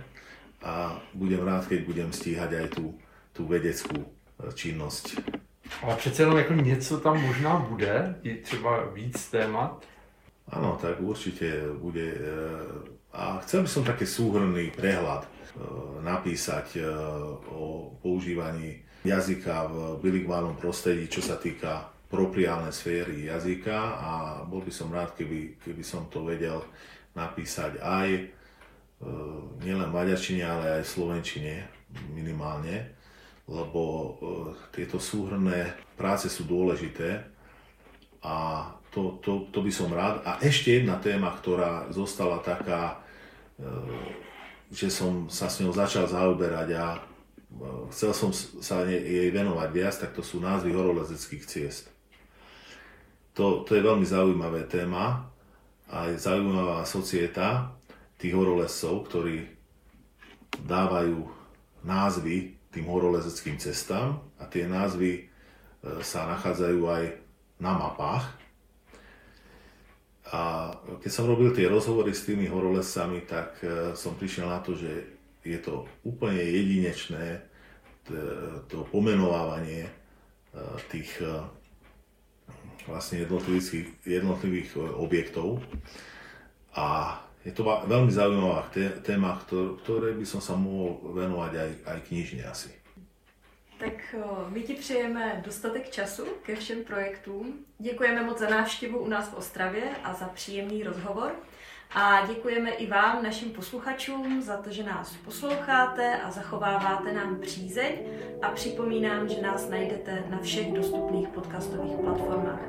[0.63, 2.95] a budem rád, keď budem stíhať aj tú,
[3.35, 5.19] tú vedeckú eh, činnosť.
[5.83, 9.83] Ale přece jenom jako něco tam možná bude, je třeba víc témat?
[10.51, 12.11] Áno, tak určite bude.
[12.11, 12.19] Eh,
[13.13, 15.27] a chcel by som také súhrný prehľad
[15.99, 16.79] napísať
[17.51, 24.11] o používaní jazyka v bilingválnom prostredí, čo sa týka propriálne sféry jazyka a
[24.43, 26.59] bol by som rád, keby, keby som to vedel
[27.15, 28.23] napísať aj e,
[29.63, 31.53] nielen v maďarčine, ale aj v slovenčine
[32.11, 32.91] minimálne,
[33.47, 34.09] lebo e,
[34.75, 37.23] tieto súhrné práce sú dôležité
[38.21, 40.19] a to, to, to by som rád.
[40.27, 42.99] A ešte jedna téma, ktorá zostala taká,
[43.55, 43.65] e,
[44.67, 46.99] že som sa s ňou začal zaoberať a e,
[47.95, 51.87] chcel som sa jej venovať viac, tak to sú názvy horolezeckých ciest.
[53.31, 55.31] To, to je veľmi zaujímavé téma
[55.87, 57.71] a je zaujímavá societa
[58.19, 59.47] tých horolescov, ktorí
[60.67, 61.23] dávajú
[61.87, 65.21] názvy tým horolezeckým cestám a tie názvy e,
[66.03, 67.03] sa nachádzajú aj
[67.59, 68.25] na mapách.
[70.31, 70.71] A
[71.03, 75.19] keď som robil tie rozhovory s tými horolescami, tak e, som prišiel na to, že
[75.43, 77.47] je to úplne jedinečné
[78.67, 79.91] to pomenovávanie e,
[80.91, 81.19] tých
[82.87, 85.61] vlastne jednotlivých, jednotlivých e, objektov.
[86.75, 88.69] A je to veľmi zaujímavá
[89.01, 89.41] téma,
[89.81, 92.69] ktoré by som sa mohol venovať aj, aj knižne asi.
[93.81, 94.15] Tak
[94.49, 97.65] my ti přejeme dostatek času ke všem projektům.
[97.79, 101.31] Děkujeme moc za návštěvu u nás v Ostravě a za příjemný rozhovor.
[101.93, 107.91] A děkujeme i vám, našim posluchačům, za to, že nás posloucháte a zachováváte nám přízeň.
[108.41, 112.61] A připomínám, že nás najdete na všech dostupných podcastových platformách.